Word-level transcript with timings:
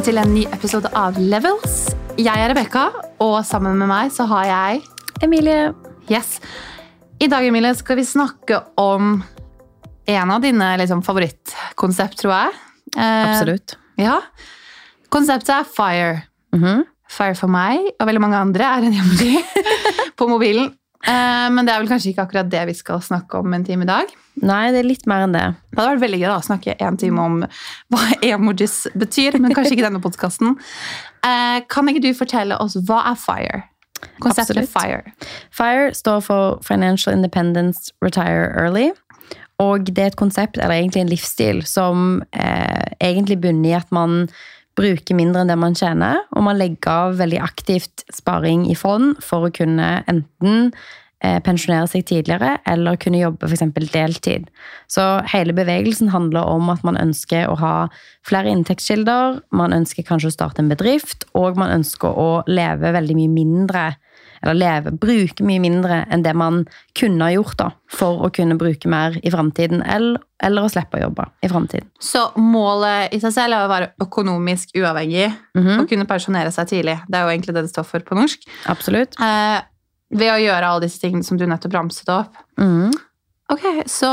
velkommen 0.00 0.16
til 0.16 0.20
en 0.22 0.32
ny 0.32 0.42
episode 0.54 0.88
av 0.96 1.16
Levels. 1.20 1.90
Jeg 2.16 2.32
er 2.32 2.48
Rebekka, 2.48 2.86
og 3.20 3.42
sammen 3.44 3.76
med 3.76 3.88
meg 3.90 4.08
så 4.14 4.24
har 4.30 4.46
jeg 4.48 4.78
Emilie. 5.26 5.74
Yes. 6.08 6.38
I 7.20 7.28
dag 7.28 7.44
Emilie, 7.44 7.74
skal 7.76 7.98
vi 7.98 8.06
snakke 8.08 8.62
om 8.80 9.18
en 10.08 10.32
av 10.32 10.40
dine 10.40 10.70
liksom, 10.80 11.02
favorittkonsept, 11.04 12.16
tror 12.22 12.32
jeg. 12.32 12.56
Eh, 12.96 13.26
Absolutt. 13.26 13.76
Ja. 14.00 14.16
Konseptet 15.12 15.52
er 15.58 15.68
FIRE. 15.68 16.16
Mhm. 16.56 16.86
FIRE 17.10 17.36
for 17.36 17.52
meg 17.52 17.92
og 17.98 18.08
veldig 18.08 18.24
mange 18.24 18.40
andre 18.40 18.72
er 18.78 18.88
en 18.88 18.96
emoji 19.02 19.36
på 20.16 20.30
mobilen. 20.30 20.72
Eh, 21.08 21.46
men 21.54 21.64
det 21.64 21.72
er 21.72 21.80
vel 21.80 21.88
kanskje 21.88 22.12
ikke 22.12 22.26
akkurat 22.26 22.50
det 22.52 22.62
vi 22.68 22.76
skal 22.76 23.00
snakke 23.04 23.40
om 23.40 23.54
en 23.56 23.64
time 23.64 23.86
i 23.86 23.90
dag. 23.90 24.12
Nei, 24.40 24.62
det 24.72 24.82
er 24.82 24.88
litt 24.88 25.06
mer 25.10 25.24
enn 25.24 25.36
det. 25.36 25.46
Det 25.70 25.80
hadde 25.80 25.94
vært 25.94 26.04
veldig 26.04 26.20
gøy 26.20 26.28
da, 26.28 26.36
å 26.36 26.46
snakke 26.46 26.76
en 26.76 27.00
time 27.00 27.24
om 27.24 27.40
hva 27.92 28.04
emojis 28.32 28.76
betyr, 28.98 29.40
men 29.40 29.54
kanskje 29.56 29.76
ikke 29.78 29.88
denne 29.88 30.02
podkasten. 30.04 30.56
Eh, 31.26 31.58
kan 31.72 31.90
ikke 31.90 32.04
du 32.04 32.12
fortelle 32.16 32.58
oss 32.60 32.78
hva 32.88 33.02
er 33.12 33.20
FIRE? 33.20 33.62
Konseptet 34.20 34.56
Absolutt. 34.56 34.72
FIRE. 34.72 35.30
FIRE 35.52 35.90
står 35.96 36.24
for 36.24 36.60
Financial 36.64 37.12
Independence 37.12 37.92
Retire 38.04 38.48
Early. 38.56 38.90
Og 39.60 39.90
det 39.90 39.98
er 39.98 40.12
et 40.14 40.20
konsept, 40.20 40.56
eller 40.56 40.78
egentlig 40.78 41.02
en 41.02 41.12
livsstil, 41.12 41.60
som 41.68 42.22
eh, 42.32 42.86
egentlig 43.00 43.40
bunner 43.42 43.68
i 43.68 43.76
at 43.76 43.92
man 43.92 44.24
bruker 44.80 45.18
mindre 45.18 45.44
enn 45.44 45.52
det 45.52 45.58
man 45.60 45.76
tjener, 45.78 46.24
og 46.34 46.46
man 46.48 46.58
legger 46.58 47.06
av 47.10 47.20
veldig 47.20 47.40
aktivt 47.44 48.04
sparing 48.14 48.66
i 48.70 48.78
fond 48.78 49.20
for 49.24 49.46
å 49.46 49.54
kunne 49.54 50.00
enten 50.10 50.72
pensjonere 51.44 51.86
seg 51.90 52.06
tidligere 52.08 52.58
eller 52.66 52.96
kunne 52.96 53.20
jobbe 53.20 53.48
f.eks. 53.48 53.64
deltid. 53.92 54.48
Så 54.88 55.04
hele 55.32 55.52
bevegelsen 55.52 56.08
handler 56.14 56.48
om 56.48 56.70
at 56.72 56.82
man 56.86 56.96
ønsker 56.96 57.48
å 57.52 57.58
ha 57.60 57.74
flere 58.26 58.48
inntektskilder, 58.54 59.40
man 59.52 59.72
ønsker 59.76 60.02
kanskje 60.08 60.30
å 60.32 60.36
starte 60.36 60.62
en 60.64 60.70
bedrift, 60.72 61.26
og 61.34 61.56
man 61.60 61.70
ønsker 61.80 62.08
å 62.08 62.42
leve 62.48 62.92
veldig 62.96 63.16
mye 63.18 63.28
mindre 63.34 63.88
eller 64.40 64.56
leve, 64.56 64.90
bruke 64.96 65.44
mye 65.44 65.60
mindre 65.60 65.98
enn 66.08 66.22
det 66.24 66.32
man 66.32 66.62
kunne 66.96 67.26
ha 67.26 67.34
gjort 67.34 67.58
da, 67.60 67.66
for 67.92 68.22
å 68.24 68.30
kunne 68.32 68.56
bruke 68.56 68.88
mer 68.88 69.18
i 69.20 69.28
framtiden, 69.28 69.82
eller, 69.84 70.16
eller 70.42 70.64
å 70.64 70.70
slippe 70.72 70.96
å 70.96 71.02
jobbe 71.02 71.26
i 71.44 71.50
framtiden. 71.52 71.90
Så 72.00 72.22
målet 72.40 73.12
i 73.12 73.20
seg 73.20 73.34
selv 73.36 73.52
er 73.58 73.66
å 73.66 73.68
være 73.68 73.90
økonomisk 74.00 74.72
uavhengig 74.80 75.26
Mhm. 75.54 75.80
og 75.82 75.88
kunne 75.90 76.06
pensjonere 76.08 76.50
seg 76.56 76.68
tidlig. 76.72 76.96
Det 77.06 77.18
er 77.18 77.26
jo 77.28 77.34
egentlig 77.36 77.54
det 77.54 77.66
det 77.68 77.74
står 77.74 77.84
for 77.84 78.00
på 78.00 78.16
norsk. 78.16 78.48
Absolutt. 78.72 79.20
Eh, 79.20 79.60
ved 80.10 80.32
å 80.32 80.38
gjøre 80.42 80.66
alle 80.66 80.84
disse 80.86 81.00
tingene 81.02 81.24
som 81.26 81.38
du 81.38 81.46
nettopp 81.46 81.74
ramset 81.76 82.08
opp. 82.10 82.34
Mm. 82.60 82.90
Ok, 83.50 83.66
så 83.90 84.10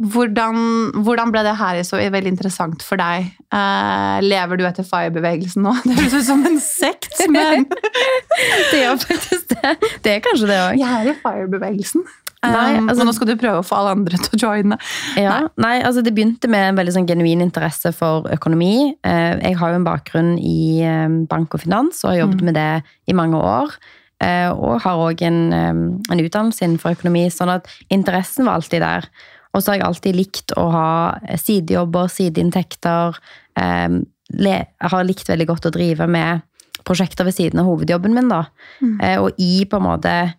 hvordan, 0.00 0.56
hvordan 1.04 1.32
ble 1.34 1.42
det 1.44 1.52
her 1.60 1.80
så 1.84 1.98
veldig 2.00 2.30
interessant 2.32 2.80
for 2.86 2.96
deg? 3.00 3.26
Eh, 3.52 4.20
lever 4.24 4.56
du 4.56 4.64
etter 4.64 4.86
FIRE-bevegelsen 4.86 5.66
nå? 5.66 5.74
Det 5.84 5.98
høres 5.98 6.14
ut 6.22 6.28
som 6.30 6.46
en 6.48 6.56
sekt, 6.62 7.18
men 7.28 7.66
Det 8.72 8.80
gjør 8.80 8.96
faktisk 9.02 9.52
det. 9.52 9.74
Det 10.06 10.14
er 10.16 10.24
kanskje 10.24 10.48
det 10.48 10.58
òg. 10.62 10.80
jeg 10.80 10.88
er 11.02 11.12
i 11.12 11.16
FIRE-bevegelsen. 11.24 12.06
Nei, 12.40 12.78
Um, 12.80 12.86
altså- 12.88 13.04
nå 13.04 13.12
skal 13.12 13.28
du 13.28 13.34
prøve 13.36 13.60
å 13.60 13.64
få 13.68 13.76
alle 13.76 13.90
andre 13.98 14.16
til 14.16 14.32
å 14.32 14.40
joine. 14.40 14.78
Ja, 15.20 15.42
nei, 15.60 15.82
altså 15.84 16.00
Det 16.02 16.14
begynte 16.16 16.48
med 16.48 16.70
en 16.70 16.78
veldig 16.78 16.94
sånn 16.94 17.08
genuin 17.10 17.42
interesse 17.44 17.92
for 17.92 18.24
økonomi. 18.32 18.94
Eh, 19.04 19.34
Jeg 19.44 19.58
har 19.60 19.74
jo 19.74 19.76
en 19.76 19.84
bakgrunn 19.84 20.30
i 20.40 20.80
eh, 20.80 21.18
bank 21.28 21.52
og 21.52 21.60
finans 21.60 22.00
og 22.06 22.14
har 22.14 22.22
jobbet 22.22 22.40
Mm. 22.40 22.44
med 22.48 22.54
det 22.56 22.82
i 23.12 23.12
mange 23.12 23.36
år. 23.36 23.76
Eh, 24.20 24.50
Og 24.50 24.80
har 24.82 24.96
òg 24.96 25.22
en, 25.22 25.52
eh, 25.52 26.12
en 26.12 26.20
utdannelse 26.20 26.64
innenfor 26.64 26.96
økonomi, 26.96 27.26
sånn 27.32 27.48
at 27.54 27.66
interessen 27.90 28.44
var 28.44 28.54
alltid 28.60 28.80
der. 28.80 29.08
Og 29.54 29.62
så 29.62 29.72
har 29.72 29.78
jeg 29.78 29.86
alltid 29.86 30.16
likt 30.16 30.52
å 30.56 30.70
ha 30.70 31.18
sidejobber, 31.36 32.08
sideinntekter. 32.08 33.16
eh, 33.56 33.88
har 34.80 35.04
likt 35.04 35.26
veldig 35.28 35.46
godt 35.46 35.66
å 35.66 35.72
drive 35.72 36.06
med 36.06 36.42
prosjekter 36.84 37.24
ved 37.24 37.34
siden 37.34 37.60
av 37.60 37.66
hovedjobben 37.66 38.14
min. 38.14 38.28
da. 38.28 38.44
Mm. 38.80 39.00
Eh, 39.02 39.16
Og 39.18 39.32
i 39.38 39.64
på 39.64 39.76
en 39.76 39.82
måte 39.82 40.34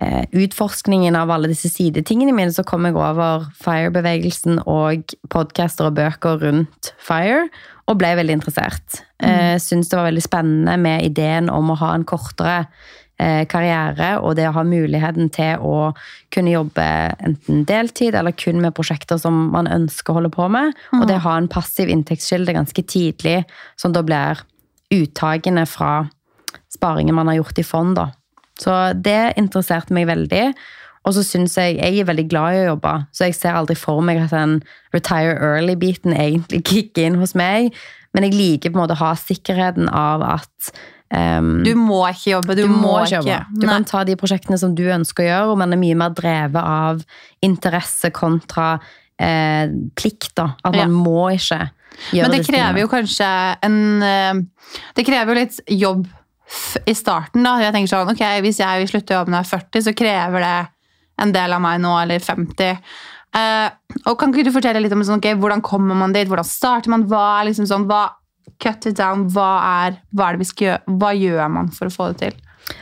eh, 0.00 0.24
utforskningen 0.32 1.16
av 1.16 1.30
alle 1.30 1.48
disse 1.48 1.68
sidetingene 1.68 2.32
mine, 2.32 2.52
så 2.52 2.64
kom 2.64 2.84
jeg 2.84 2.94
over 2.94 3.46
FIRE-bevegelsen 3.60 4.62
og 4.66 5.14
podcaster 5.28 5.86
og 5.86 5.94
bøker 5.94 6.38
rundt 6.40 6.92
FIRE, 6.98 7.48
og 7.88 7.98
ble 7.98 8.14
veldig 8.14 8.36
interessert. 8.38 9.02
Mm. 9.22 9.58
Syns 9.58 9.88
det 9.88 9.96
var 9.96 10.06
veldig 10.12 10.22
spennende 10.22 10.78
med 10.78 11.02
ideen 11.02 11.50
om 11.50 11.70
å 11.70 11.78
ha 11.80 11.94
en 11.94 12.04
kortere 12.04 12.60
eh, 12.60 12.66
karriere, 13.50 14.12
og 14.22 14.36
det 14.38 14.44
å 14.46 14.54
ha 14.54 14.62
muligheten 14.62 15.30
til 15.34 15.64
å 15.64 15.92
kunne 16.34 16.52
jobbe 16.52 16.84
enten 17.26 17.64
deltid 17.66 18.14
eller 18.14 18.36
kun 18.38 18.60
med 18.62 18.76
prosjekter 18.76 19.18
som 19.18 19.48
man 19.54 19.66
ønsker 19.66 20.12
å 20.12 20.20
holde 20.20 20.30
på 20.34 20.46
med, 20.54 20.76
og 20.94 21.08
det 21.10 21.16
å 21.18 21.24
ha 21.26 21.34
en 21.40 21.50
passiv 21.50 21.90
inntektskilde 21.90 22.54
ganske 22.54 22.84
tidlig, 22.86 23.40
som 23.80 23.96
da 23.96 24.04
blir 24.06 24.44
uttakene 24.94 25.66
fra 25.66 26.06
sparingen 26.72 27.16
man 27.18 27.30
har 27.30 27.40
gjort 27.40 27.58
i 27.58 27.66
fond. 27.66 27.96
da. 27.98 28.10
Så 28.58 28.74
det 28.94 29.34
interesserte 29.38 29.94
meg 29.94 30.08
veldig. 30.10 30.52
Og 31.06 31.14
så 31.16 31.22
syns 31.24 31.56
jeg 31.56 31.78
Jeg 31.78 32.00
er 32.00 32.08
veldig 32.08 32.26
glad 32.28 32.54
i 32.54 32.60
å 32.64 32.70
jobbe, 32.74 32.94
så 33.12 33.28
jeg 33.28 33.38
ser 33.38 33.56
aldri 33.56 33.76
for 33.78 34.02
meg 34.04 34.20
at 34.20 34.34
den 34.34 34.60
retire 34.94 35.38
early-biten 35.38 36.12
egentlig 36.12 36.64
kicker 36.70 37.08
inn 37.08 37.20
hos 37.22 37.34
meg. 37.38 37.72
Men 38.12 38.26
jeg 38.26 38.36
liker 38.36 38.72
på 38.72 38.78
en 38.78 38.84
måte 38.84 38.96
å 38.98 39.04
ha 39.04 39.14
sikkerheten 39.16 39.88
av 39.88 40.24
at 40.26 40.72
ehm, 41.14 41.62
Du 41.64 41.74
må 41.74 42.02
ikke 42.10 42.32
jobbe. 42.36 42.54
Du, 42.56 42.62
du 42.62 42.68
må 42.68 42.80
må 42.82 42.94
ikke. 43.04 43.22
jobbe. 43.22 43.38
Du 43.54 43.66
Nei. 43.66 43.72
kan 43.74 43.84
ta 43.84 44.04
de 44.04 44.16
prosjektene 44.16 44.58
som 44.58 44.74
du 44.74 44.84
ønsker 44.84 45.24
å 45.24 45.28
gjøre, 45.28 45.48
og 45.52 45.58
man 45.58 45.72
er 45.72 45.80
mye 45.80 45.96
mer 45.96 46.10
drevet 46.10 46.62
av 46.62 47.02
interesse 47.42 48.10
kontra 48.12 48.78
eh, 49.18 49.68
plikt. 49.96 50.34
da. 50.36 50.54
At 50.64 50.72
man 50.74 50.80
Ja. 50.80 50.86
må 50.88 51.30
ikke 51.34 51.70
gjøre 52.12 52.28
Men 52.28 52.30
det 52.36 52.46
krever 52.46 52.80
jo 52.80 52.88
kanskje 52.88 53.56
en 53.62 54.02
eh, 54.02 54.34
Det 54.94 55.04
krever 55.06 55.34
jo 55.34 55.40
litt 55.40 55.60
jobb 55.68 56.06
i 56.86 56.94
starten, 56.94 57.42
da. 57.44 57.58
Jeg 57.60 57.72
tenker 57.74 57.90
sånn, 57.92 58.08
ok, 58.14 58.22
Hvis 58.40 58.58
jeg 58.62 58.80
vil 58.80 58.88
slutte 58.88 59.12
å 59.12 59.18
jobbe 59.20 59.30
når 59.34 59.42
jeg 59.42 59.46
er 59.52 59.58
40, 59.58 59.82
så 59.84 59.92
krever 59.98 60.40
det 60.40 60.68
en 61.20 61.32
del 61.32 61.52
av 61.52 61.60
meg 61.60 61.80
nå, 61.82 61.90
eller 62.00 62.18
50. 62.22 62.78
Eh, 63.34 63.70
og 64.06 64.18
Kan 64.18 64.32
ikke 64.32 64.44
du 64.46 64.52
fortelle 64.54 64.80
litt 64.80 64.92
om 64.94 65.02
sånn, 65.02 65.18
okay, 65.18 65.34
hvordan 65.34 65.60
kommer 65.60 65.94
man 65.98 66.12
dit? 66.14 66.28
Hvordan 66.30 66.46
starter 66.46 66.88
man? 66.94 67.04
Hva 67.10 67.42
liksom 67.44 67.66
sånn, 67.66 67.84
hva, 67.90 68.04
Cut 68.62 68.86
it 68.86 68.98
down. 68.98 69.26
Hva 69.34 69.48
er, 69.86 69.98
hva 70.14 70.28
er 70.28 70.38
gjøre? 70.42 70.78
Hva 71.00 71.14
gjør 71.16 71.50
man 71.52 71.72
for 71.74 71.90
å 71.90 71.94
få 71.94 72.12
det 72.12 72.20
til? 72.22 72.38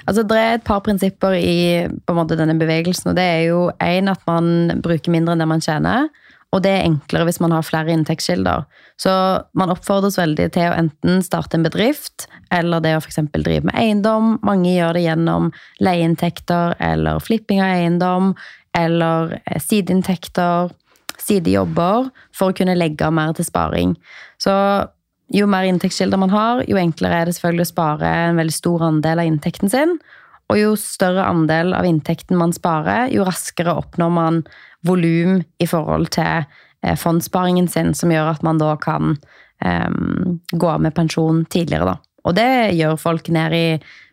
Altså, 0.07 0.23
Det 0.27 0.37
er 0.37 0.55
et 0.55 0.65
par 0.67 0.81
prinsipper 0.81 1.37
i 1.39 1.87
måte, 2.11 2.37
denne 2.39 2.59
bevegelsen. 2.59 3.11
og 3.11 3.17
Det 3.17 3.25
er 3.25 3.43
jo 3.49 3.71
en 3.81 4.09
at 4.09 4.23
man 4.27 4.81
bruker 4.83 5.11
mindre 5.11 5.35
enn 5.35 5.45
det 5.45 5.49
man 5.49 5.61
tjener. 5.61 6.09
Og 6.55 6.63
det 6.63 6.71
er 6.73 6.87
enklere 6.87 7.27
hvis 7.29 7.41
man 7.43 7.53
har 7.53 7.67
flere 7.67 7.93
inntektskilder. 7.93 8.65
Så 8.97 9.13
man 9.59 9.73
oppfordres 9.73 10.17
veldig 10.17 10.47
til 10.55 10.71
å 10.71 10.77
enten 10.79 11.21
starte 11.27 11.59
en 11.59 11.67
bedrift, 11.67 12.29
eller 12.55 12.81
det 12.81 12.95
å 12.97 13.03
f.eks. 13.03 13.19
drive 13.35 13.67
med 13.67 13.77
eiendom. 13.77 14.39
Mange 14.47 14.73
gjør 14.73 14.97
det 14.97 15.05
gjennom 15.05 15.51
leieinntekter 15.85 16.77
eller 16.81 17.21
flipping 17.21 17.61
av 17.61 17.75
eiendom, 17.75 18.35
eller 18.79 19.37
eh, 19.45 19.61
sideinntekter, 19.61 20.73
sidejobber, 21.19 22.11
for 22.37 22.53
å 22.53 22.57
kunne 22.57 22.79
legge 22.79 23.11
mer 23.11 23.35
til 23.37 23.49
sparing. 23.49 23.97
Så 24.41 24.55
jo 25.35 25.49
mer 25.51 25.67
inntektskilder 25.67 26.21
man 26.21 26.31
har, 26.31 26.63
jo 26.71 26.79
enklere 26.79 27.23
er 27.23 27.29
det 27.29 27.35
selvfølgelig 27.37 27.67
å 27.67 27.73
spare 27.73 28.13
en 28.29 28.39
veldig 28.41 28.55
stor 28.55 28.85
andel 28.87 29.23
av 29.23 29.31
inntekten 29.31 29.73
sin. 29.73 29.97
Og 30.53 30.61
jo 30.61 30.75
større 30.79 31.27
andel 31.27 31.75
av 31.75 31.87
inntekten 31.89 32.39
man 32.39 32.55
sparer, 32.55 33.11
jo 33.11 33.27
raskere 33.27 33.75
oppnår 33.75 34.13
man 34.15 34.45
volum 34.87 35.41
i 35.59 35.67
forhold 35.67 36.13
til 36.15 36.45
eh, 36.47 36.95
fondssparingen 36.95 37.67
sin, 37.71 37.91
som 37.99 38.13
gjør 38.15 38.31
at 38.37 38.45
man 38.47 38.61
da 38.63 38.77
kan 38.79 39.17
um, 39.65 40.39
gå 40.53 40.69
av 40.71 40.85
med 40.85 40.95
pensjon 40.95 41.43
tidligere. 41.51 41.97
Da. 41.97 41.97
Og 42.27 42.37
det 42.39 42.77
gjør 42.79 42.99
folk 43.01 43.31
ned 43.35 43.57
i 43.57 43.67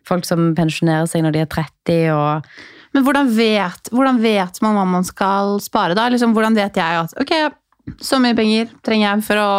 folk 0.08 0.26
som 0.26 0.50
pensjonerer 0.58 1.06
seg 1.10 1.22
når 1.24 1.36
de 1.36 1.44
er 1.44 1.52
30 1.52 2.08
og 2.14 2.56
Men 2.94 3.02
hvordan 3.02 3.30
vet, 3.34 3.88
hvordan 3.90 4.20
vet 4.22 4.60
man 4.62 4.76
hva 4.76 4.84
man 4.86 5.06
skal 5.06 5.56
spare, 5.58 5.96
da? 5.98 6.04
Liksom, 6.12 6.30
hvordan 6.30 6.54
vet 6.54 6.76
jeg 6.78 6.98
at 7.00 7.14
ok, 7.18 7.32
så 7.98 8.20
mye 8.22 8.36
penger 8.38 8.68
trenger 8.86 9.08
jeg 9.08 9.24
for 9.26 9.40
å 9.42 9.54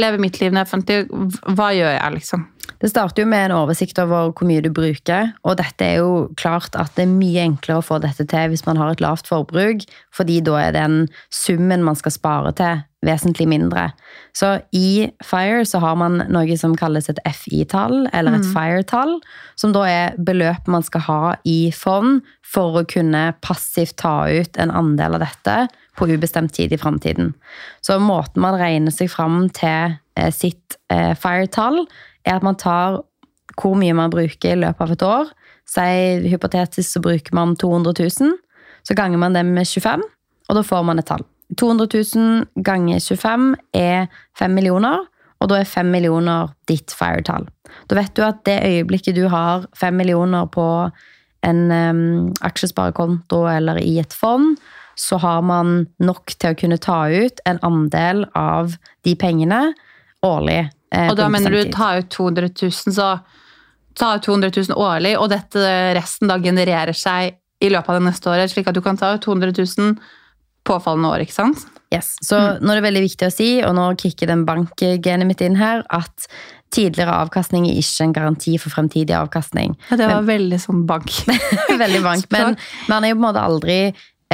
leve 0.00 0.20
mitt 0.22 0.40
liv 0.40 0.52
når 0.52 0.64
jeg 0.64 0.72
fant 0.72 0.92
50? 0.96 1.54
Hva 1.56 1.70
gjør 1.76 1.94
jeg, 1.96 2.14
liksom? 2.18 2.48
Det 2.80 2.90
starter 2.90 3.22
jo 3.24 3.28
med 3.30 3.46
en 3.46 3.56
oversikt 3.56 3.98
over 4.02 4.32
hvor 4.36 4.48
mye 4.48 4.62
du 4.64 4.70
bruker, 4.74 5.30
og 5.44 5.58
dette 5.60 5.86
er 5.86 6.00
jo 6.02 6.26
klart 6.40 6.74
at 6.76 6.92
det 6.96 7.06
er 7.06 7.12
mye 7.12 7.44
enklere 7.44 7.80
å 7.80 7.84
få 7.84 8.00
dette 8.02 8.26
til 8.28 8.50
hvis 8.52 8.64
man 8.66 8.80
har 8.80 8.92
et 8.92 9.04
lavt 9.04 9.28
forbruk, 9.30 9.84
fordi 10.14 10.40
da 10.44 10.58
er 10.60 10.74
den 10.76 10.96
summen 11.32 11.84
man 11.86 11.96
skal 11.96 12.12
spare 12.14 12.52
til, 12.58 12.82
vesentlig 13.04 13.46
mindre. 13.48 13.90
Så 14.36 14.54
i 14.76 15.10
FIRE 15.24 15.64
så 15.68 15.80
har 15.84 15.96
man 16.00 16.22
noe 16.32 16.56
som 16.60 16.76
kalles 16.76 17.10
et 17.12 17.20
FI-tall, 17.24 18.06
eller 18.16 18.38
et 18.38 18.48
FIRE-tall, 18.52 19.18
som 19.60 19.74
da 19.76 19.84
er 19.88 20.16
beløpet 20.16 20.70
man 20.72 20.84
skal 20.84 21.04
ha 21.08 21.22
i 21.44 21.68
fond 21.76 22.22
for 22.54 22.80
å 22.80 22.86
kunne 22.88 23.30
passivt 23.44 23.98
ta 24.00 24.24
ut 24.28 24.60
en 24.60 24.72
andel 24.72 25.18
av 25.18 25.26
dette 25.26 25.58
på 25.96 26.08
ubestemt 26.10 26.54
tid 26.54 26.72
i 26.72 26.78
framtiden. 26.80 27.32
Så 27.80 27.98
måten 28.02 28.42
man 28.42 28.58
regner 28.58 28.94
seg 28.94 29.12
fram 29.12 29.48
til 29.54 29.96
eh, 30.18 30.30
sitt 30.34 30.78
eh, 30.92 31.14
FIRE-tall, 31.18 31.84
er 32.24 32.38
at 32.38 32.46
man 32.46 32.58
tar 32.58 33.02
hvor 33.60 33.76
mye 33.78 33.94
man 33.94 34.12
bruker 34.12 34.54
i 34.54 34.58
løpet 34.58 34.82
av 34.82 34.94
et 34.94 35.06
år. 35.06 35.30
Si 35.68 35.86
hypotetisk 36.32 36.96
så 36.96 37.02
bruker 37.04 37.36
man 37.36 37.54
200 37.60 37.94
000. 38.20 38.34
Så 38.84 38.96
ganger 38.98 39.20
man 39.20 39.36
det 39.36 39.44
med 39.46 39.66
25, 39.68 40.02
og 40.48 40.58
da 40.58 40.62
får 40.66 40.84
man 40.84 41.00
et 41.00 41.08
tall. 41.08 41.24
200 41.60 41.88
000 42.16 42.64
ganger 42.64 43.00
25 43.00 43.50
er 43.78 44.06
5 44.38 44.54
millioner, 44.56 45.04
og 45.40 45.50
da 45.50 45.60
er 45.60 45.68
5 45.68 45.90
millioner 45.92 46.52
ditt 46.68 46.92
FIRE-tall. 46.92 47.46
Da 47.88 47.98
vet 47.98 48.14
du 48.16 48.24
at 48.24 48.44
det 48.48 48.62
øyeblikket 48.64 49.16
du 49.16 49.26
har 49.32 49.66
5 49.76 49.94
millioner 49.94 50.48
på 50.52 50.66
en 51.44 51.60
um, 51.70 52.32
aksjesparekonto 52.44 53.44
eller 53.50 53.80
i 53.82 53.98
et 54.00 54.16
fond, 54.16 54.56
så 54.94 55.18
har 55.22 55.42
man 55.46 55.84
nok 56.02 56.36
til 56.38 56.54
å 56.54 56.58
kunne 56.58 56.78
ta 56.82 57.04
ut 57.10 57.42
en 57.48 57.60
andel 57.66 58.24
av 58.38 58.76
de 59.06 59.14
pengene 59.18 59.60
årlig. 60.24 60.60
Eh, 60.94 61.10
og 61.10 61.18
da 61.18 61.28
mener 61.32 61.54
du 61.54 61.72
ta 61.74 61.94
ut 61.98 62.10
200 62.14 62.50
000, 62.54 62.96
så 62.96 63.08
ta 63.98 64.14
ut 64.16 64.26
200 64.26 64.52
000 64.56 64.78
årlig, 64.78 65.14
og 65.18 65.30
dette 65.32 65.62
resten 65.96 66.30
da 66.30 66.38
genererer 66.42 66.96
seg 66.96 67.38
i 67.64 67.70
løpet 67.70 67.92
av 67.92 68.00
det 68.00 68.08
neste 68.08 68.30
året, 68.30 68.52
slik 68.52 68.68
at 68.70 68.76
du 68.76 68.82
kan 68.84 68.98
ta 69.00 69.14
ut 69.14 69.24
200 69.24 69.54
000 69.56 69.94
påfallende 70.66 71.12
år, 71.12 71.24
ikke 71.24 71.36
sant? 71.36 71.66
Yes. 71.94 72.16
Så 72.24 72.38
mm. 72.40 72.64
nå 72.64 72.72
er 72.72 72.80
det 72.80 72.88
veldig 72.88 73.04
viktig 73.04 73.28
å 73.28 73.32
si, 73.32 73.48
og 73.62 73.74
nå 73.76 73.86
kicker 74.00 74.30
den 74.30 74.44
bankgenet 74.48 75.28
mitt 75.28 75.42
inn 75.44 75.58
her, 75.60 75.84
at 75.94 76.28
tidligere 76.74 77.14
avkastning 77.22 77.68
er 77.68 77.78
ikke 77.78 78.08
en 78.08 78.14
garanti 78.16 78.56
for 78.58 78.74
fremtidig 78.74 79.14
avkastning. 79.14 79.76
Ja, 79.90 79.98
det 80.00 80.08
var 80.10 80.24
men, 80.24 80.30
veldig 80.32 80.58
sånn 80.62 80.82
bank. 80.88 81.12
veldig 81.84 82.02
bank. 82.02 82.26
Men 82.34 82.58
man 82.90 83.04
er 83.04 83.12
jo 83.12 83.18
på 83.18 83.22
en 83.22 83.28
måte 83.28 83.44
aldri 83.44 83.78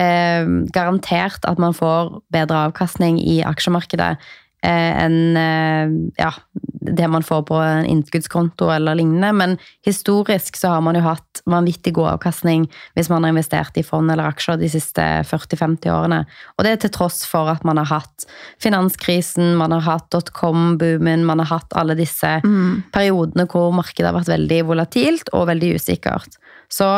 eh, 0.00 0.48
garantert 0.74 1.44
at 1.48 1.60
man 1.62 1.76
får 1.76 2.16
bedre 2.32 2.68
avkastning 2.70 3.20
i 3.20 3.40
aksjemarkedet 3.46 4.14
Eh, 4.60 5.04
enn 5.04 5.36
eh, 5.40 5.92
ja, 6.20 6.34
det 6.80 7.06
man 7.08 7.24
får 7.24 7.46
på 7.48 7.56
en 7.64 7.86
innskuddskonto 7.88 8.68
eller 8.74 8.98
lignende. 8.98 9.32
Men 9.32 9.54
historisk 9.86 10.58
så 10.60 10.74
har 10.74 10.82
man 10.84 10.98
jo 10.98 11.04
hatt 11.06 11.40
vanvittig 11.48 11.94
god 11.96 12.10
avkastning 12.16 12.66
hvis 12.98 13.08
man 13.12 13.24
har 13.24 13.32
investert 13.32 13.78
i 13.80 13.84
fond 13.86 14.12
eller 14.12 14.28
aksjer 14.28 14.60
de 14.60 14.68
siste 14.72 15.06
40-50 15.30 15.88
årene. 15.94 16.20
Og 16.58 16.66
det 16.66 16.74
er 16.74 16.82
til 16.84 16.94
tross 16.98 17.22
for 17.28 17.48
at 17.52 17.64
man 17.64 17.80
har 17.80 17.88
hatt 17.88 18.28
finanskrisen, 18.60 19.54
man 19.60 19.72
har 19.78 19.86
hatt 19.86 20.10
dotcom-boomen, 20.12 21.24
man 21.24 21.40
har 21.40 21.54
hatt 21.54 21.76
alle 21.80 21.96
disse 21.96 22.36
mm. 22.44 22.92
periodene 22.92 23.48
hvor 23.48 23.72
markedet 23.76 24.10
har 24.10 24.18
vært 24.18 24.34
veldig 24.34 24.62
volatilt 24.74 25.32
og 25.32 25.48
veldig 25.54 25.76
usikkert. 25.80 26.36
Så 26.68 26.90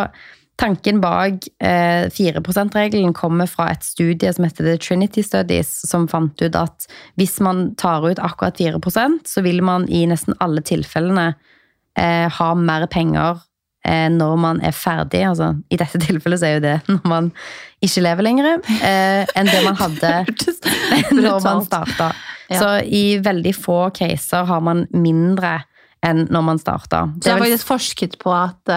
Tanken 0.61 1.01
bak 1.01 1.47
eh, 1.65 2.11
4 2.13 2.41
%-regelen 2.41 3.15
kommer 3.17 3.49
fra 3.51 3.71
et 3.73 3.83
studie 3.83 4.33
som 4.33 4.45
heter 4.45 4.67
The 4.67 4.77
Trinity 4.79 5.25
Studies, 5.25 5.71
som 5.89 6.05
fant 6.09 6.43
ut 6.43 6.59
at 6.59 6.87
hvis 7.19 7.39
man 7.43 7.73
tar 7.81 8.05
ut 8.05 8.21
akkurat 8.23 8.61
4% 8.61 9.27
så 9.27 9.43
vil 9.43 9.63
man 9.65 9.89
i 9.89 10.05
nesten 10.07 10.37
alle 10.45 10.63
tilfellene 10.63 11.33
eh, 11.99 12.29
ha 12.31 12.51
mer 12.55 12.87
penger 12.93 13.41
eh, 13.89 14.09
når 14.13 14.37
man 14.45 14.61
er 14.63 14.77
ferdig. 14.77 15.25
Altså, 15.33 15.55
I 15.73 15.81
dette 15.81 16.01
tilfellet 16.05 16.43
så 16.43 16.51
er 16.51 16.55
jo 16.59 16.65
det 16.67 16.77
når 16.93 17.09
man 17.11 17.33
ikke 17.83 18.05
lever 18.07 18.29
lenger, 18.29 18.63
eh, 18.79 19.25
enn 19.35 19.51
det 19.51 19.65
man 19.67 19.81
hadde 19.83 20.13
når 21.25 21.43
man 21.43 21.65
starta. 21.67 22.13
Så 22.53 22.69
i 22.85 23.17
veldig 23.25 23.55
få 23.57 23.87
caser 23.97 24.45
har 24.45 24.61
man 24.61 24.85
mindre 24.93 25.63
enn 26.05 26.27
når 26.35 26.43
man 26.45 26.59
starta. 26.61 27.07
Så 27.23 27.31
jeg 27.31 27.39
har 27.39 27.45
faktisk 27.47 27.69
forsket 27.69 28.17
på 28.21 28.35
at, 28.35 28.75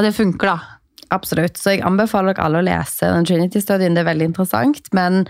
at 0.00 0.08
det 0.08 0.16
funker, 0.16 0.50
da? 0.50 0.80
Absolutt. 1.14 1.58
Så 1.58 1.74
jeg 1.74 1.86
anbefaler 1.86 2.34
dere 2.34 2.46
alle 2.46 2.60
å 2.60 2.66
lese 2.66 3.08
den 3.10 3.26
Trinity-studien. 3.26 3.96
Det 3.96 4.04
er 4.04 4.10
veldig 4.12 4.28
interessant. 4.30 4.90
Men 4.96 5.24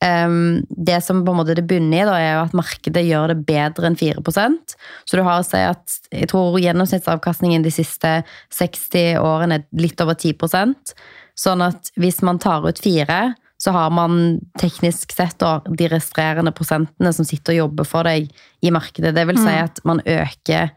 um, 0.00 0.62
det 0.70 1.02
som 1.04 1.22
på 1.24 1.34
en 1.34 1.40
måte 1.42 1.56
det 1.58 1.66
bunner 1.68 2.02
i, 2.02 2.06
da, 2.08 2.16
er 2.20 2.32
jo 2.38 2.44
at 2.46 2.56
markedet 2.56 3.04
gjør 3.04 3.34
det 3.34 3.38
bedre 3.48 3.90
enn 3.90 3.98
4% 4.00 4.76
Så 5.04 5.18
du 5.18 5.24
har 5.26 5.40
å 5.40 5.46
si 5.46 5.60
at 5.60 5.98
jeg 6.08 6.30
tror 6.32 6.56
gjennomsnittsavkastningen 6.62 7.64
de 7.66 7.74
siste 7.74 8.18
60 8.56 9.20
årene 9.20 9.60
er 9.60 9.66
litt 9.76 10.00
over 10.04 10.16
10% 10.16 10.96
Sånn 11.36 11.64
at 11.64 11.92
hvis 12.00 12.22
man 12.24 12.40
tar 12.40 12.64
ut 12.64 12.78
fire, 12.80 13.34
så 13.60 13.72
har 13.76 13.90
man 13.92 14.38
teknisk 14.60 15.12
sett 15.12 15.42
de 15.68 15.88
restrerende 15.92 16.52
prosentene 16.56 17.12
som 17.12 17.28
sitter 17.28 17.52
og 17.52 17.60
jobber 17.60 17.88
for 17.88 18.08
deg 18.08 18.30
i 18.64 18.72
markedet. 18.72 19.12
Det 19.16 19.24
vil 19.28 19.40
si 19.40 19.52
mm. 19.52 19.66
at 19.66 19.82
man 19.88 20.00
øker 20.00 20.72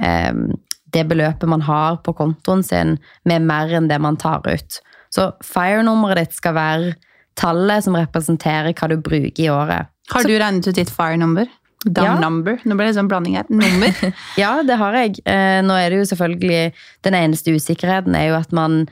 um, 0.00 0.46
det 0.94 1.04
beløpet 1.10 1.48
man 1.50 1.64
har 1.66 2.00
på 2.04 2.14
kontoen 2.16 2.64
sin, 2.64 2.96
med 3.28 3.44
mer 3.48 3.72
enn 3.76 3.90
det 3.90 4.00
man 4.02 4.18
tar 4.20 4.44
ut. 4.48 4.80
Så 5.14 5.30
FIRE-nummeret 5.44 6.28
ditt 6.28 6.36
skal 6.38 6.56
være 6.56 6.96
tallet 7.38 7.86
som 7.86 7.96
representerer 7.96 8.74
hva 8.74 8.90
du 8.90 8.98
bruker 9.00 9.44
i 9.44 9.50
året. 9.52 9.92
Har 10.12 10.26
du 10.26 10.34
regnet 10.34 10.68
ut 10.68 10.78
ditt 10.78 10.92
FIRE-number? 10.92 11.48
Ja. 11.86 12.16
number. 12.18 12.58
Nå 12.66 12.74
ble 12.74 12.88
det 12.88 12.96
sånn 12.96 13.08
blanding 13.10 13.36
her. 13.38 13.46
Nummer. 13.54 13.94
ja, 14.42 14.56
det 14.66 14.78
har 14.80 14.96
jeg. 14.98 15.20
Eh, 15.30 15.60
nå 15.62 15.76
er 15.78 15.92
det 15.92 16.00
jo 16.00 16.08
selvfølgelig 16.10 16.72
Den 17.06 17.14
eneste 17.14 17.54
usikkerheten 17.54 18.16
er 18.18 18.32
jo 18.32 18.38
at 18.40 18.50
man 18.52 18.88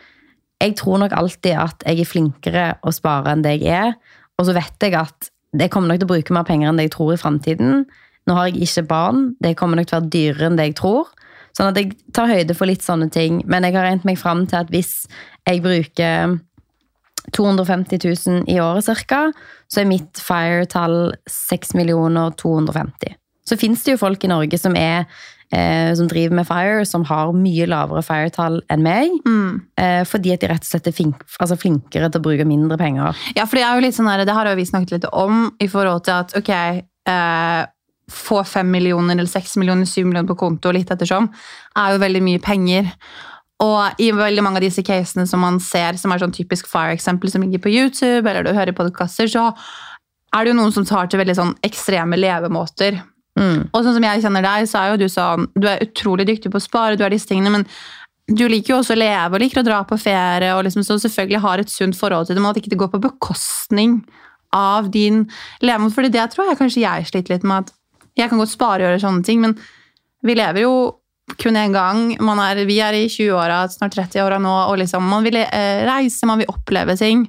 Jeg 0.62 0.76
tror 0.78 1.02
nok 1.02 1.12
alltid 1.12 1.58
at 1.58 1.82
jeg 1.84 2.00
er 2.00 2.08
flinkere 2.08 2.66
å 2.87 2.94
spare 2.94 3.34
enn 3.34 3.43
det 3.44 3.58
jeg 3.58 3.75
er. 3.75 3.96
Og 4.38 4.46
så 4.48 4.54
vet 4.56 4.87
jeg 4.87 4.94
at 4.96 5.32
jeg 5.56 5.72
kommer 5.72 5.90
nok 5.90 6.00
til 6.00 6.08
å 6.08 6.12
bruke 6.14 6.37
mer 6.37 6.46
penger 6.46 6.70
enn 6.70 6.78
det 6.78 6.87
jeg 6.88 6.94
tror 6.94 7.12
i 7.12 7.20
framtiden. 7.20 7.84
Nå 8.26 8.37
har 8.38 8.48
jeg 8.48 8.64
ikke 8.64 8.87
barn. 8.88 9.20
Det 9.43 9.56
kommer 9.58 9.78
nok 9.78 9.90
til 9.90 9.98
å 9.98 10.00
være 10.00 10.12
dyrere 10.14 10.48
enn 10.48 10.58
det 10.58 10.70
jeg 10.70 10.78
tror. 10.81 11.10
Sånn 11.56 11.70
at 11.73 11.79
jeg 11.81 11.94
tar 12.12 12.29
høyde 12.29 12.56
for 12.56 12.69
litt 12.69 12.85
sånne 12.85 13.08
ting. 13.12 13.41
Men 13.49 13.64
jeg 13.64 13.76
har 13.79 13.88
regnet 13.88 14.05
meg 14.08 14.20
fram 14.20 14.44
til 14.49 14.61
at 14.61 14.73
hvis 14.73 15.06
jeg 15.49 15.62
bruker 15.64 16.37
250 17.32 18.03
000 18.05 18.50
i 18.53 18.58
året 18.61 19.06
ca., 19.08 19.23
så 19.73 19.82
er 19.82 19.88
mitt 19.88 20.20
FIRE-tall 20.23 21.14
6 21.31 21.73
250 22.37 23.17
Så 23.49 23.56
fins 23.58 23.82
det 23.85 23.97
jo 23.97 24.03
folk 24.03 24.25
i 24.25 24.31
Norge 24.31 24.58
som, 24.61 24.76
er, 24.76 25.06
eh, 25.50 25.94
som 25.97 26.11
driver 26.11 26.37
med 26.37 26.47
FIRE, 26.47 26.85
som 26.87 27.06
har 27.08 27.32
mye 27.35 27.67
lavere 27.67 28.05
FIRE-tall 28.05 28.61
enn 28.70 28.85
meg. 28.85 29.17
Mm. 29.26 29.62
Eh, 29.81 30.03
fordi 30.06 30.35
at 30.35 30.44
de 30.44 30.50
rett 30.53 30.67
og 30.67 30.70
slett 30.70 30.91
er 30.91 30.94
flink, 30.94 31.25
altså 31.41 31.58
flinkere 31.58 32.11
til 32.11 32.20
å 32.20 32.26
bruke 32.29 32.47
mindre 32.47 32.79
penger. 32.79 33.17
Ja, 33.38 33.47
for 33.47 33.58
det 33.58 33.64
er 33.67 33.75
jo 33.75 33.87
litt 33.87 33.97
sånn 33.97 34.11
her, 34.11 34.26
det 34.26 34.37
har 34.37 34.50
jo 34.50 34.58
vi 34.61 34.69
snakket 34.69 34.99
litt 34.99 35.08
om 35.12 35.49
i 35.58 35.70
forhold 35.73 36.06
til 36.06 36.20
at 36.20 36.37
ok 36.37 36.53
eh, 36.53 37.64
få 38.12 38.43
fem 38.47 38.69
millioner 38.70 39.17
eller 39.17 39.31
seks 39.31 39.56
millioner, 39.58 39.88
syv 39.88 40.06
millioner 40.06 40.29
på 40.29 40.38
konto, 40.38 40.70
litt 40.75 40.91
ettersom, 40.94 41.26
er 41.79 41.94
jo 41.94 42.03
veldig 42.03 42.23
mye 42.23 42.43
penger. 42.43 42.93
Og 43.64 44.03
i 44.03 44.11
veldig 44.12 44.44
mange 44.44 44.61
av 44.61 44.67
disse 44.67 44.85
casene 44.85 45.25
som 45.29 45.41
man 45.43 45.58
ser, 45.64 45.97
som 45.99 46.12
er 46.12 46.20
sånn 46.20 46.35
typisk 46.35 46.69
fire-eksempel 46.70 47.32
som 47.32 47.44
ligger 47.44 47.62
på 47.64 47.73
YouTube, 47.73 48.25
eller 48.29 48.44
du 48.44 48.53
hører 48.55 48.76
podkaster, 48.76 49.31
så 49.32 49.49
er 50.37 50.44
det 50.44 50.53
jo 50.53 50.58
noen 50.58 50.75
som 50.75 50.87
tar 50.87 51.08
til 51.08 51.23
veldig 51.23 51.37
sånn 51.38 51.55
ekstreme 51.67 52.19
levemåter. 52.20 53.00
Mm. 53.37 53.69
Og 53.70 53.79
sånn 53.81 53.97
som 53.97 54.06
jeg 54.06 54.25
kjenner 54.25 54.44
deg, 54.44 54.67
så 54.69 54.81
er 54.81 54.91
jo 54.91 55.01
du 55.03 55.10
sånn 55.13 55.43
Du 55.60 55.67
er 55.69 55.82
utrolig 55.84 56.25
dyktig 56.25 56.48
på 56.48 56.56
å 56.56 56.65
spare, 56.65 56.96
du 56.96 57.03
er 57.05 57.13
disse 57.13 57.29
tingene, 57.29 57.53
men 57.53 57.67
du 58.27 58.46
liker 58.48 58.72
jo 58.72 58.79
også 58.81 58.96
å 58.96 58.98
leve 58.98 59.36
og 59.36 59.43
liker 59.43 59.60
å 59.60 59.67
dra 59.67 59.82
på 59.86 59.98
ferie, 60.03 60.55
og 60.56 60.65
liksom, 60.67 60.82
så 60.86 60.96
selvfølgelig 60.98 61.43
har 61.44 61.63
et 61.63 61.70
sunt 61.70 61.96
forhold 61.96 62.27
til 62.27 62.36
det, 62.36 62.43
men 62.43 62.51
at 62.51 62.60
ikke 62.60 62.72
det 62.72 62.81
går 62.81 62.91
på 62.94 63.03
bekostning 63.05 64.01
av 64.56 64.91
din 64.91 65.25
levemåte. 65.63 65.94
For 65.94 66.08
det 66.10 66.25
tror 66.32 66.51
jeg 66.51 66.58
kanskje 66.58 66.82
jeg 66.82 67.10
sliter 67.10 67.36
litt 67.36 67.46
med. 67.46 67.67
at 67.67 67.75
jeg 68.17 68.31
kan 68.31 68.41
godt 68.41 68.53
spare 68.53 68.81
og 68.81 68.89
gjøre 68.91 69.03
sånne 69.03 69.27
ting, 69.27 69.43
men 69.43 69.56
vi 70.27 70.37
lever 70.39 70.65
jo 70.65 70.77
kun 71.35 71.58
én 71.58 71.75
gang. 71.75 72.13
Er, 72.17 72.63
vi 72.69 72.79
er 72.81 72.96
i 72.96 73.06
20-åra, 73.11 73.65
snart 73.73 73.96
30-åra 73.96 74.39
nå, 74.43 74.53
og 74.70 74.79
liksom, 74.81 75.06
man 75.11 75.27
vil 75.27 75.41
eh, 75.43 75.82
reise, 75.87 76.29
man 76.29 76.41
vil 76.43 76.53
oppleve 76.53 76.96
ting. 76.99 77.27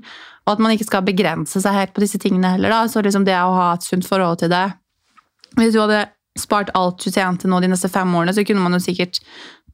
Og 0.47 0.53
at 0.53 0.61
man 0.63 0.73
ikke 0.73 0.87
skal 0.87 1.03
begrense 1.03 1.59
seg 1.59 1.75
helt 1.75 1.95
på 1.95 2.03
disse 2.03 2.19
tingene 2.23 2.53
heller. 2.53 2.71
Da. 2.71 2.85
Så 2.87 3.03
liksom 3.03 3.25
det 3.27 3.35
å 3.35 3.55
ha 3.57 3.71
et 3.75 3.83
sunt 3.83 4.07
forhold 4.07 4.39
til 4.39 4.53
det 4.53 4.69
Hvis 5.57 5.73
du 5.73 5.81
hadde 5.81 6.05
spart 6.37 6.69
alt 6.77 7.01
du 7.01 7.09
tjente 7.09 7.49
nå 7.49 7.59
de 7.59 7.71
neste 7.71 7.89
fem 7.89 8.11
årene, 8.15 8.35
så 8.35 8.45
kunne 8.45 8.61
man 8.61 8.77
jo 8.77 8.83
sikkert 8.83 9.17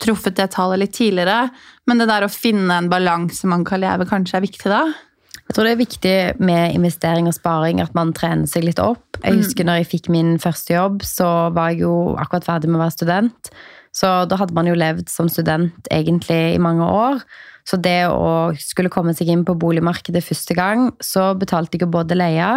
truffet 0.01 0.38
det 0.39 0.48
tallet 0.55 0.79
litt 0.79 0.96
tidligere. 0.96 1.51
Men 1.86 2.00
det 2.00 2.08
der 2.10 2.25
å 2.25 2.32
finne 2.32 2.79
en 2.79 2.89
balanse 2.89 3.50
man 3.51 3.65
kan 3.67 3.84
leve, 3.84 4.08
kanskje 4.10 4.39
er 4.39 4.46
viktig 4.48 4.72
da? 4.72 4.86
Jeg 5.50 5.57
tror 5.57 5.67
det 5.67 5.73
er 5.73 5.81
viktig 5.81 6.17
med 6.41 6.75
investering 6.77 7.27
og 7.29 7.35
sparing 7.35 7.81
at 7.83 7.93
man 7.97 8.13
trener 8.15 8.47
seg 8.50 8.65
litt 8.65 8.79
opp. 8.81 9.19
Jeg 9.19 9.35
mm. 9.35 9.41
husker 9.41 9.67
når 9.67 9.81
jeg 9.81 9.89
fikk 9.91 10.12
min 10.13 10.35
første 10.41 10.73
jobb, 10.75 11.03
så 11.05 11.29
var 11.53 11.73
jeg 11.73 11.83
jo 11.83 11.95
akkurat 12.17 12.47
ferdig 12.47 12.71
med 12.71 12.79
å 12.79 12.83
være 12.85 12.95
student. 12.95 13.51
Så 13.93 14.09
da 14.25 14.39
hadde 14.39 14.55
man 14.57 14.69
jo 14.69 14.77
levd 14.77 15.12
som 15.12 15.27
student 15.29 15.91
egentlig 15.93 16.55
i 16.55 16.62
mange 16.62 16.88
år. 16.88 17.19
Så 17.67 17.77
det 17.79 18.07
å 18.09 18.53
skulle 18.59 18.91
komme 18.91 19.13
seg 19.15 19.29
inn 19.31 19.43
på 19.47 19.55
boligmarkedet 19.59 20.23
første 20.25 20.55
gang, 20.57 20.89
så 21.03 21.31
betalte 21.39 21.77
jeg 21.77 21.85
jo 21.85 21.93
både 21.93 22.17
leie 22.17 22.50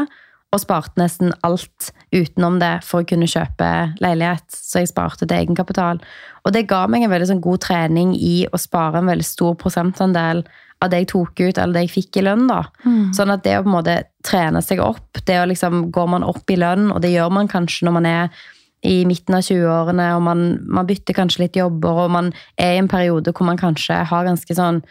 og 0.55 0.63
sparte 0.63 0.97
nesten 1.01 1.35
alt 1.45 1.91
utenom 2.15 2.61
det 2.63 2.79
for 2.87 3.03
å 3.03 3.09
kunne 3.09 3.29
kjøpe 3.29 3.71
leilighet. 4.03 4.47
Så 4.55 4.83
jeg 4.83 4.93
sparte 4.93 5.27
til 5.27 5.37
egenkapital. 5.37 6.01
Og 6.47 6.55
det 6.55 6.69
ga 6.71 6.85
meg 6.91 7.05
en 7.05 7.13
veldig 7.13 7.29
sånn 7.33 7.45
god 7.45 7.65
trening 7.67 8.15
i 8.17 8.47
å 8.49 8.61
spare 8.61 9.03
en 9.03 9.11
veldig 9.11 9.27
stor 9.27 9.59
prosentandel 9.61 10.45
av 10.85 10.93
det 10.93 11.03
jeg 11.03 11.11
tok 11.15 11.41
ut, 11.41 11.59
eller 11.59 11.79
det 11.79 11.87
jeg 11.87 11.95
fikk 11.95 12.21
i 12.21 12.27
lønn. 12.27 12.47
da. 12.51 12.61
Mm. 12.85 13.15
Sånn 13.17 13.33
at 13.33 13.45
det 13.47 13.57
å 13.59 13.65
på 13.65 13.71
en 13.71 13.77
måte 13.79 13.97
trene 14.27 14.63
seg 14.65 14.83
opp 14.85 15.23
det 15.27 15.39
å 15.41 15.49
liksom, 15.49 15.89
Går 15.95 16.13
man 16.13 16.27
opp 16.27 16.51
i 16.53 16.59
lønn, 16.61 16.91
og 16.93 17.01
det 17.05 17.15
gjør 17.15 17.33
man 17.33 17.51
kanskje 17.51 17.89
når 17.89 17.97
man 17.97 18.09
er 18.11 18.45
i 18.87 19.01
midten 19.09 19.35
av 19.35 19.43
20-årene, 19.43 20.11
og 20.15 20.23
man, 20.23 20.47
man, 20.69 20.87
bytter 20.87 21.17
kanskje 21.17 21.47
litt 21.47 21.57
jobber, 21.59 22.05
og 22.05 22.13
man 22.13 22.31
er 22.61 22.77
i 22.77 22.81
en 22.83 22.91
periode 22.93 23.33
hvor 23.35 23.49
man 23.49 23.59
kanskje 23.59 24.03
har 24.07 24.27
ganske 24.29 24.55
sånn 24.55 24.83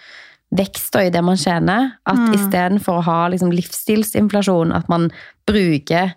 vekst 0.55 0.97
i 0.99 1.11
det 1.13 1.21
man 1.25 1.39
tjener. 1.39 1.93
At 2.07 2.19
mm. 2.19 2.33
istedenfor 2.35 2.99
å 2.99 3.05
ha 3.05 3.19
liksom, 3.31 3.53
livsstilsinflasjon, 3.55 4.73
at 4.75 4.89
man 4.91 5.11
bruker 5.47 6.15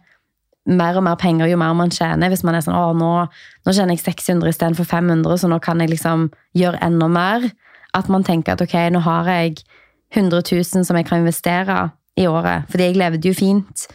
mer 0.68 0.98
og 1.00 1.04
mer 1.06 1.16
penger 1.20 1.48
jo 1.48 1.60
mer 1.60 1.76
man 1.76 1.92
tjener. 1.92 2.32
Hvis 2.32 2.44
man 2.44 2.58
er 2.58 2.64
sånn 2.64 2.76
å, 2.76 2.90
nå, 2.96 3.12
nå 3.64 3.75
tjener 3.75 3.96
jeg 3.96 4.04
600 4.04 4.52
istedenfor 4.52 4.88
500, 4.88 5.40
så 5.40 5.50
nå 5.50 5.60
kan 5.64 5.80
jeg 5.80 5.92
liksom 5.94 6.28
gjøre 6.58 6.80
enda 6.84 7.08
mer. 7.12 7.48
At 7.97 8.09
man 8.12 8.25
tenker 8.26 8.54
at 8.54 8.62
ok, 8.64 8.75
nå 8.92 9.00
har 9.04 9.30
jeg 9.33 9.62
100 10.14 10.42
000 10.52 10.85
som 10.85 10.97
jeg 10.97 11.07
kan 11.09 11.23
investere 11.23 11.88
i 12.18 12.26
året. 12.26 12.68
Fordi 12.71 12.90
jeg 12.90 12.99
levde 12.99 13.28
jo 13.30 13.37
fint 13.37 13.87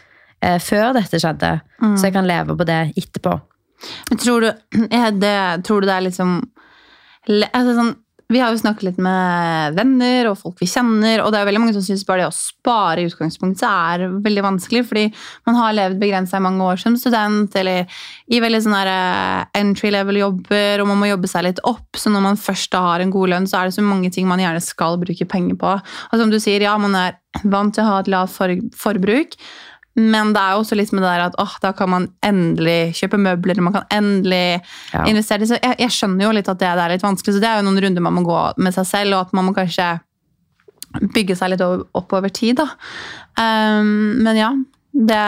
eh, 0.42 0.58
før 0.62 0.94
dette 0.96 1.20
skjedde, 1.20 1.56
mm. 1.82 1.96
så 1.96 2.08
jeg 2.08 2.16
kan 2.16 2.28
leve 2.28 2.56
på 2.56 2.66
det 2.68 2.80
etterpå. 2.96 3.34
Men 4.10 4.20
tror 4.22 4.46
du, 4.46 4.50
det, 5.24 5.36
tror 5.66 5.82
du 5.82 5.88
det 5.90 5.96
er 5.96 6.06
liksom 6.08 6.38
altså 7.24 7.74
sånn, 7.78 7.94
Vi 8.34 8.40
har 8.42 8.50
jo 8.50 8.58
snakket 8.58 8.88
litt 8.88 8.96
med 9.02 9.76
venner 9.76 10.26
og 10.26 10.38
folk 10.40 10.58
vi 10.58 10.66
kjenner, 10.66 11.20
og 11.22 11.30
det 11.30 11.38
er 11.38 11.46
veldig 11.46 11.60
mange 11.62 11.74
som 11.76 11.84
syns 11.86 12.02
bare 12.08 12.24
det 12.24 12.32
å 12.32 12.34
spare 12.34 13.04
i 13.04 13.06
utgangspunktet 13.06 13.62
er 13.68 14.08
veldig 14.24 14.42
vanskelig, 14.42 14.82
fordi 14.88 15.04
man 15.46 15.58
har 15.60 15.76
levd 15.76 16.00
begrensa 16.00 16.40
i 16.40 16.42
mange 16.42 16.66
år 16.66 16.80
som 16.82 16.96
student, 16.98 17.54
eller 17.60 17.86
i 18.26 18.40
veldig 18.42 18.62
sånne 18.64 18.80
eh, 18.90 19.44
entry 19.60 19.92
level-jobber, 19.94 20.82
og 20.82 20.90
man 20.90 20.98
må 21.04 21.12
jobbe 21.12 21.30
seg 21.30 21.46
litt 21.46 21.62
opp. 21.62 21.86
Så 22.00 22.10
når 22.10 22.26
man 22.26 22.40
først 22.40 22.74
har 22.74 23.04
en 23.04 23.14
god 23.14 23.36
lønn, 23.36 23.46
så 23.50 23.60
er 23.60 23.70
det 23.70 23.78
så 23.78 23.86
mange 23.86 24.10
ting 24.14 24.26
man 24.30 24.42
gjerne 24.42 24.64
skal 24.64 24.98
bruke 24.98 25.28
penger 25.30 25.60
på. 25.60 25.76
Og 26.10 26.18
som 26.18 26.32
du 26.32 26.40
sier, 26.42 26.66
ja, 26.66 26.74
man 26.80 26.98
er 26.98 27.20
vant 27.46 27.74
til 27.76 27.84
å 27.84 27.92
ha 27.92 28.02
et 28.02 28.10
lavt 28.10 28.34
forbruk, 28.78 29.38
men 29.96 30.32
det 30.34 30.40
er 30.42 30.54
jo 30.56 30.62
også 30.64 30.74
litt 30.78 30.90
med 30.92 31.04
det 31.04 31.10
der 31.12 31.24
at 31.28 31.36
åh, 31.38 31.52
da 31.62 31.70
kan 31.78 31.90
man 31.92 32.08
endelig 32.26 32.94
kjøpe 32.98 33.18
møbler, 33.20 33.60
man 33.62 33.72
kan 33.76 33.84
endelig 33.94 34.60
Ja. 34.92 35.04
investere. 35.06 35.46
Så 35.46 35.58
jeg, 35.62 35.76
jeg 35.78 35.90
skjønner 35.94 36.24
jo 36.26 36.32
litt 36.34 36.48
at 36.50 36.58
det, 36.58 36.72
det 36.74 36.82
er 36.84 36.94
litt 36.96 37.04
vanskelig, 37.06 37.34
så 37.36 37.40
det 37.44 37.50
er 37.50 37.60
jo 37.60 37.66
noen 37.68 37.82
runder 37.84 38.02
man 38.02 38.16
må 38.18 38.24
gå 38.26 38.40
med 38.58 38.74
seg 38.74 38.86
selv, 38.90 39.14
og 39.14 39.20
at 39.28 39.32
man 39.38 39.44
må 39.46 39.54
kanskje 39.54 39.92
bygge 41.14 41.36
seg 41.38 41.50
litt 41.54 41.62
over, 41.64 41.84
opp 41.98 42.12
over 42.14 42.28
tid. 42.30 42.58
Da. 42.60 42.68
Um, 43.38 44.18
men 44.22 44.36
ja, 44.38 44.50
det, 44.94 45.22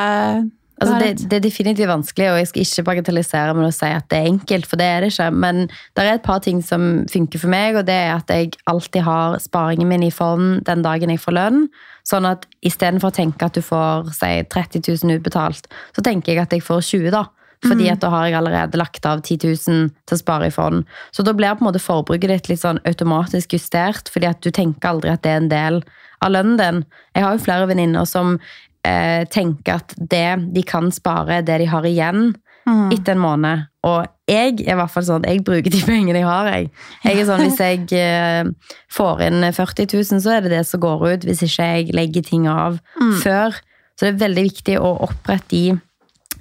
Altså, 0.76 0.96
det 1.00 1.30
det, 1.30 1.38
er 1.38 1.44
definitivt 1.46 1.88
vanskelig, 1.88 2.26
og 2.30 2.38
jeg 2.38 2.48
skal 2.50 2.62
ikke 2.62 2.82
bagatellisere 2.90 3.54
med 3.56 3.68
å 3.70 3.72
si 3.72 3.88
at 3.88 4.04
det 4.12 4.18
er 4.18 4.28
enkelt, 4.28 4.66
for 4.68 4.76
det 4.76 4.88
er 4.92 5.04
det 5.04 5.12
ikke. 5.14 5.28
Men 5.32 5.62
det 5.70 6.04
er 6.04 6.10
et 6.18 6.26
par 6.26 6.42
ting 6.44 6.60
som 6.64 7.06
funker 7.08 7.40
for 7.40 7.52
meg, 7.52 7.78
og 7.80 7.86
det 7.88 7.96
er 7.96 8.12
at 8.18 8.32
jeg 8.32 8.58
alltid 8.68 9.06
har 9.06 9.38
sparingen 9.40 9.88
min 9.88 10.04
i 10.04 10.12
fond 10.12 10.60
den 10.68 10.84
dagen 10.84 11.12
jeg 11.12 11.22
får 11.22 11.36
lønn. 11.38 11.62
Sånn 12.06 12.28
at 12.28 12.44
istedenfor 12.60 13.08
å 13.08 13.16
tenke 13.16 13.48
at 13.48 13.56
du 13.56 13.64
får 13.64 14.12
si, 14.18 14.34
30 14.52 14.84
000 14.84 15.16
utbetalt, 15.16 15.66
så 15.96 16.04
tenker 16.04 16.34
jeg 16.34 16.44
at 16.44 16.52
jeg 16.52 16.66
får 16.66 16.84
20 16.92 17.16
da. 17.16 17.24
Fordi 17.64 17.88
at 17.88 18.02
da 18.04 18.10
har 18.12 18.26
jeg 18.28 18.36
allerede 18.36 18.78
lagt 18.78 19.06
av 19.08 19.22
10 19.24 19.38
000 19.48 19.88
til 20.06 20.14
å 20.14 20.20
spare 20.20 20.50
i 20.50 20.54
fond. 20.54 20.84
Så 21.16 21.24
da 21.24 21.32
blir 21.34 21.56
på 21.56 21.64
en 21.64 21.70
måte 21.70 21.82
forbruket 21.82 22.28
ditt 22.30 22.50
litt 22.50 22.60
sånn 22.60 22.82
automatisk 22.84 23.56
justert, 23.56 24.12
fordi 24.12 24.28
at 24.28 24.44
du 24.44 24.52
tenker 24.52 24.92
aldri 24.92 25.14
at 25.14 25.24
det 25.24 25.32
er 25.32 25.40
en 25.40 25.50
del 25.50 25.80
av 26.24 26.34
lønnen 26.36 26.60
din. 26.60 26.84
Jeg 27.16 27.24
har 27.24 27.36
jo 27.36 27.44
flere 27.46 27.68
venninner 27.70 28.04
som 28.08 28.36
eh, 28.86 29.24
tenker 29.32 29.80
at 29.80 29.94
det 29.98 30.26
de 30.54 30.62
kan 30.66 30.90
spare, 30.94 31.40
er 31.40 31.46
det 31.46 31.60
de 31.64 31.70
har 31.74 31.86
igjen 31.88 32.28
Mm. 32.66 32.88
etter 32.90 33.14
en 33.14 33.20
måned. 33.22 33.60
Og 33.86 34.08
jeg 34.26 34.56
er 34.66 34.72
i 34.72 34.74
hvert 34.74 34.90
fall 34.90 35.04
sånn 35.06 35.22
jeg 35.28 35.44
bruker 35.46 35.70
de 35.70 35.78
pengene 35.86 36.18
jeg 36.18 36.26
har. 36.26 36.48
Jeg, 36.50 36.70
jeg 37.04 37.20
er 37.20 37.28
sånn, 37.28 37.44
Hvis 37.44 37.60
jeg 37.62 37.92
eh, 37.94 38.48
får 38.90 39.22
inn 39.28 39.46
40 39.54 39.86
000, 39.94 40.22
så 40.24 40.32
er 40.34 40.40
det 40.42 40.50
det 40.50 40.64
som 40.66 40.82
går 40.82 41.04
ut. 41.12 41.26
Hvis 41.28 41.44
ikke 41.46 41.68
jeg 41.70 41.94
legger 41.94 42.26
ting 42.26 42.48
av 42.50 42.80
før. 43.22 43.54
Så 43.94 44.08
det 44.08 44.16
er 44.16 44.24
veldig 44.26 44.44
viktig 44.48 44.80
å 44.82 44.90
opprette 45.06 45.46
de 45.54 45.78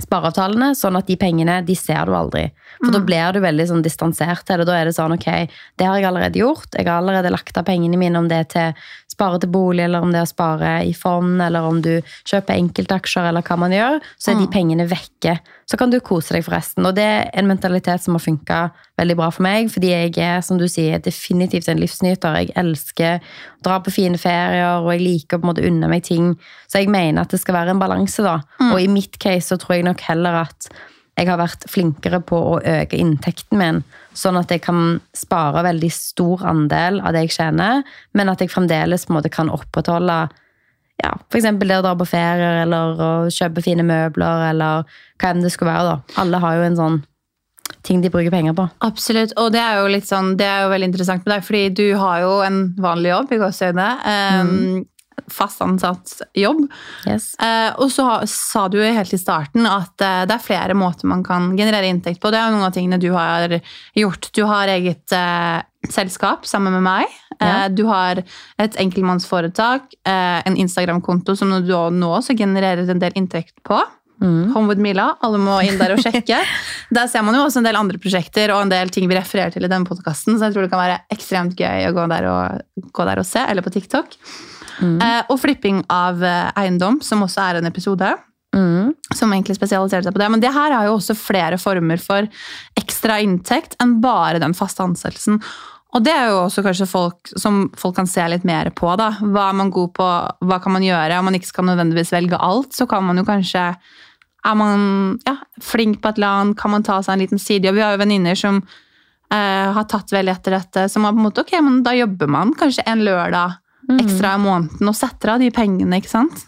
spareavtalene, 0.01 0.73
sånn 0.75 0.97
at 0.99 1.07
de 1.07 1.15
pengene 1.19 1.61
de 1.63 1.75
ser 1.77 2.09
du 2.09 2.15
aldri. 2.17 2.49
For 2.81 2.91
da 2.91 2.99
blir 3.05 3.31
du 3.37 3.39
veldig 3.45 3.67
sånn 3.69 3.83
distansert 3.85 4.43
til 4.47 4.59
det. 4.59 4.65
Da 4.67 4.75
er 4.81 4.89
det 4.89 4.95
sånn, 4.97 5.13
ok, 5.15 5.29
det 5.79 5.87
har 5.87 6.01
jeg 6.01 6.09
allerede 6.09 6.41
gjort. 6.41 6.73
Jeg 6.75 6.89
har 6.89 6.99
allerede 6.99 7.31
lagt 7.31 7.55
av 7.57 7.63
pengene 7.69 8.01
mine, 8.01 8.19
om 8.19 8.27
det 8.27 8.41
er 8.41 8.49
til 8.51 8.89
spare 9.15 9.39
til 9.41 9.51
bolig, 9.53 9.86
eller 9.86 10.03
om 10.03 10.12
det 10.13 10.22
er 10.22 10.27
å 10.27 10.31
spare 10.31 10.72
i 10.86 10.93
fond, 10.95 11.39
eller 11.41 11.65
om 11.67 11.81
du 11.84 11.93
kjøper 12.27 12.57
enkeltaksjer, 12.60 13.29
eller 13.29 13.45
hva 13.45 13.57
man 13.60 13.75
gjør, 13.75 14.00
så 14.19 14.34
er 14.34 14.41
de 14.41 14.48
pengene 14.51 14.88
vekke. 14.91 15.38
Så 15.65 15.79
kan 15.81 15.89
du 15.89 15.98
kose 16.05 16.36
deg 16.36 16.43
for 16.45 16.53
resten. 16.53 16.86
Og 16.86 16.93
det 16.98 17.05
er 17.05 17.29
en 17.34 17.48
mentalitet 17.50 18.03
som 18.03 18.17
har 18.17 18.22
funka 18.22 18.60
veldig 19.00 19.15
bra 19.17 19.31
for 19.34 19.45
meg, 19.48 19.72
fordi 19.74 19.91
jeg 19.93 20.13
er, 20.22 20.43
som 20.45 20.60
du 20.62 20.67
sier, 20.72 21.01
definitivt 21.03 21.69
en 21.72 21.81
livsnyter. 21.81 22.41
Jeg 22.43 22.53
elsker 22.60 23.24
å 23.24 23.65
dra 23.65 23.79
på 23.81 23.93
fine 23.95 24.19
ferier, 24.22 24.84
og 24.84 24.91
jeg 24.93 25.05
liker 25.05 25.39
å 25.39 25.41
på 25.41 25.48
en 25.48 25.53
måte 25.53 25.65
unne 25.65 25.89
meg 25.91 26.05
ting. 26.05 26.34
Så 26.69 26.84
jeg 26.84 26.91
mener 26.93 27.24
at 27.24 27.34
det 27.34 27.41
skal 27.41 27.57
være 27.57 27.74
en 27.75 27.81
balanse, 27.81 28.22
da. 28.25 28.41
Og 28.69 28.77
i 28.84 28.91
mitt 28.91 29.17
case 29.22 29.50
så 29.50 29.57
tror 29.62 29.79
jeg 29.79 29.88
nok 29.89 30.05
heller 30.05 30.43
at 30.45 30.69
jeg 31.15 31.29
har 31.29 31.39
vært 31.39 31.67
flinkere 31.72 32.19
på 32.27 32.38
å 32.38 32.55
øke 32.60 32.98
inntekten 33.00 33.60
min, 33.60 33.84
sånn 34.15 34.39
at 34.39 34.51
jeg 34.51 34.63
kan 34.65 35.00
spare 35.15 35.63
veldig 35.65 35.91
stor 35.93 36.43
andel 36.48 37.00
av 37.01 37.15
det 37.15 37.25
jeg 37.25 37.38
tjener, 37.38 37.86
men 38.13 38.31
at 38.31 38.43
jeg 38.43 38.51
fremdeles 38.51 39.07
måte 39.12 39.31
kan 39.31 39.51
opprettholde 39.51 40.25
ja, 41.03 41.12
eksempel 41.36 41.72
det 41.72 41.79
å 41.81 41.84
dra 41.84 41.95
på 42.00 42.07
ferier, 42.07 42.62
eller 42.63 43.01
å 43.01 43.10
kjøpe 43.34 43.63
fine 43.63 43.84
møbler, 43.88 44.50
eller 44.51 44.86
hva 45.19 45.31
enn 45.31 45.43
det 45.43 45.51
skulle 45.53 45.74
være. 45.74 45.91
da. 45.91 46.22
Alle 46.24 46.39
har 46.43 46.55
jo 46.55 46.65
en 46.69 46.79
sånn 46.79 46.98
ting 47.86 48.01
de 48.01 48.10
bruker 48.13 48.34
penger 48.34 48.55
på. 48.57 48.65
Absolutt, 48.86 49.36
og 49.41 49.51
det 49.53 49.62
er 49.62 49.79
jo 49.81 49.91
litt 49.91 50.07
sånn, 50.07 50.34
det 50.39 50.48
er 50.48 50.65
jo 50.65 50.72
veldig 50.74 50.89
interessant 50.91 51.25
med 51.25 51.36
deg, 51.36 51.45
fordi 51.45 51.63
du 51.77 51.86
har 52.00 52.24
jo 52.24 52.34
en 52.45 52.60
vanlig 52.81 53.12
jobb 53.12 53.34
i 53.36 53.39
gåseøynene. 53.43 53.89
Um, 54.41 54.86
Fast 55.31 55.62
ansatt 55.63 56.19
jobb. 56.38 56.65
Yes. 57.07 57.31
Eh, 57.41 57.72
og 57.81 57.89
så 57.93 58.05
sa 58.29 58.67
du 58.69 58.77
jo 58.79 58.93
helt 58.98 59.13
i 59.15 59.19
starten 59.19 59.65
at 59.69 60.01
eh, 60.03 60.24
det 60.29 60.36
er 60.38 60.43
flere 60.43 60.75
måter 60.77 61.10
man 61.10 61.24
kan 61.25 61.53
generere 61.57 61.89
inntekt 61.89 62.22
på. 62.22 62.31
Det 62.34 62.39
er 62.39 62.50
jo 62.50 62.57
noen 62.57 62.67
av 62.67 62.75
tingene 62.75 63.00
du 63.01 63.10
har 63.15 63.57
gjort. 63.98 64.29
Du 64.36 64.43
har 64.50 64.72
eget 64.75 65.15
eh, 65.15 65.63
selskap 65.91 66.45
sammen 66.50 66.75
med 66.77 66.86
meg. 66.86 67.19
Eh, 67.39 67.45
Ja. 67.45 67.67
Du 67.67 67.84
har 67.89 68.22
et 68.62 68.77
enkeltmannsforetak, 68.79 69.93
eh, 70.07 70.39
en 70.45 70.55
Instagram-konto 70.55 71.36
som 71.36 71.51
du 71.65 71.74
nå 71.74 72.12
også 72.15 72.36
genererer 72.38 72.89
en 72.89 73.01
del 73.01 73.15
inntekt 73.19 73.57
på. 73.63 73.81
Mm. 74.22 74.53
Home 74.53 74.67
with 74.72 74.79
Mila. 74.79 75.10
Alle 75.19 75.39
må 75.41 75.57
inn 75.67 75.77
der 75.79 75.91
og 75.95 76.00
sjekke. 76.00 76.38
der 76.98 77.07
ser 77.12 77.25
man 77.27 77.36
jo 77.36 77.43
også 77.43 77.60
en 77.60 77.67
del 77.67 77.75
andre 77.75 78.00
prosjekter 78.00 78.53
og 78.55 78.63
en 78.63 78.72
del 78.72 78.91
ting 78.93 79.10
vi 79.12 79.17
refererer 79.17 79.51
til 79.51 79.67
i 79.67 79.72
denne 79.72 79.88
podkasten, 79.88 80.38
så 80.39 80.48
jeg 80.48 80.55
tror 80.55 80.65
det 80.67 80.72
kan 80.72 80.84
være 80.86 81.00
ekstremt 81.12 81.57
gøy 81.60 81.89
å 81.89 81.95
gå 81.98 82.05
der 82.13 82.29
og, 82.31 82.86
gå 82.95 83.07
der 83.10 83.19
og 83.19 83.27
se, 83.27 83.43
eller 83.43 83.65
på 83.65 83.74
TikTok. 83.75 84.15
Mm. 84.82 84.96
Eh, 85.01 85.22
og 85.29 85.39
flipping 85.41 85.84
av 85.91 86.24
eh, 86.24 86.50
eiendom, 86.60 87.01
som 87.05 87.24
også 87.25 87.44
er 87.50 87.60
en 87.60 87.70
episode. 87.70 88.15
Mm. 88.55 88.94
Som 89.13 89.34
egentlig 89.36 89.58
spesialiserer 89.58 90.05
seg 90.05 90.15
på 90.15 90.22
det. 90.22 90.32
Men 90.32 90.44
det 90.44 90.53
her 90.55 90.74
har 90.74 90.88
jo 90.88 90.98
også 90.98 91.17
flere 91.20 91.60
former 91.62 92.01
for 92.01 92.27
ekstra 92.79 93.20
inntekt 93.24 93.75
enn 93.84 94.00
bare 94.03 94.41
den 94.44 94.55
faste 94.58 94.84
ansettelsen. 94.86 95.41
Og 95.96 96.03
det 96.03 96.12
er 96.12 96.29
jo 96.32 96.41
også 96.44 96.63
kanskje 96.63 96.88
folk 96.91 97.29
som 97.39 97.70
folk 97.79 97.96
kan 98.00 98.10
se 98.10 98.24
litt 98.32 98.48
mer 98.48 98.72
på. 98.75 98.89
da. 99.00 99.13
Hva 99.22 99.50
er 99.50 99.60
man 99.62 99.72
god 99.72 99.94
på, 99.96 100.08
hva 100.48 100.58
kan 100.63 100.75
man 100.75 100.84
gjøre? 100.84 101.20
Om 101.20 101.29
man 101.29 101.38
ikke 101.38 101.53
skal 101.53 101.70
nødvendigvis 101.70 102.12
velge 102.15 102.39
alt, 102.39 102.74
så 102.75 102.88
kan 102.89 103.05
man 103.08 103.22
jo 103.22 103.27
kanskje 103.27 103.74
Er 104.46 104.53
man 104.53 105.15
ja, 105.25 105.39
flink 105.58 106.03
på 106.03 106.10
et 106.12 106.20
eller 106.20 106.27
annet, 106.27 106.58
kan 106.60 106.70
man 106.70 106.84
ta 106.86 107.00
seg 107.01 107.15
en 107.15 107.22
liten 107.24 107.39
sidejobb? 107.41 107.79
Vi 107.79 107.82
har 107.82 107.96
jo 107.96 108.01
venninner 108.03 108.38
som 108.38 108.60
eh, 109.34 109.72
har 109.74 109.88
tatt 109.89 110.13
veldig 110.13 110.36
etter 110.36 110.53
dette, 110.53 110.84
som 110.86 111.01
har 111.01 111.15
på 111.15 111.17
en 111.17 111.25
måte, 111.25 111.41
ok, 111.41 111.55
men 111.65 111.79
da 111.82 111.96
jobber 111.98 112.29
man 112.29 112.51
kanskje 112.53 112.86
en 112.86 113.01
lørdag 113.08 113.55
ekstra 113.94 114.36
i 114.36 114.44
måneden 114.44 114.92
og 114.92 114.98
setter 114.98 115.36
av 115.36 115.42
de 115.44 115.51
pengene, 115.54 116.01
ikke 116.01 116.12
sant? 116.12 116.46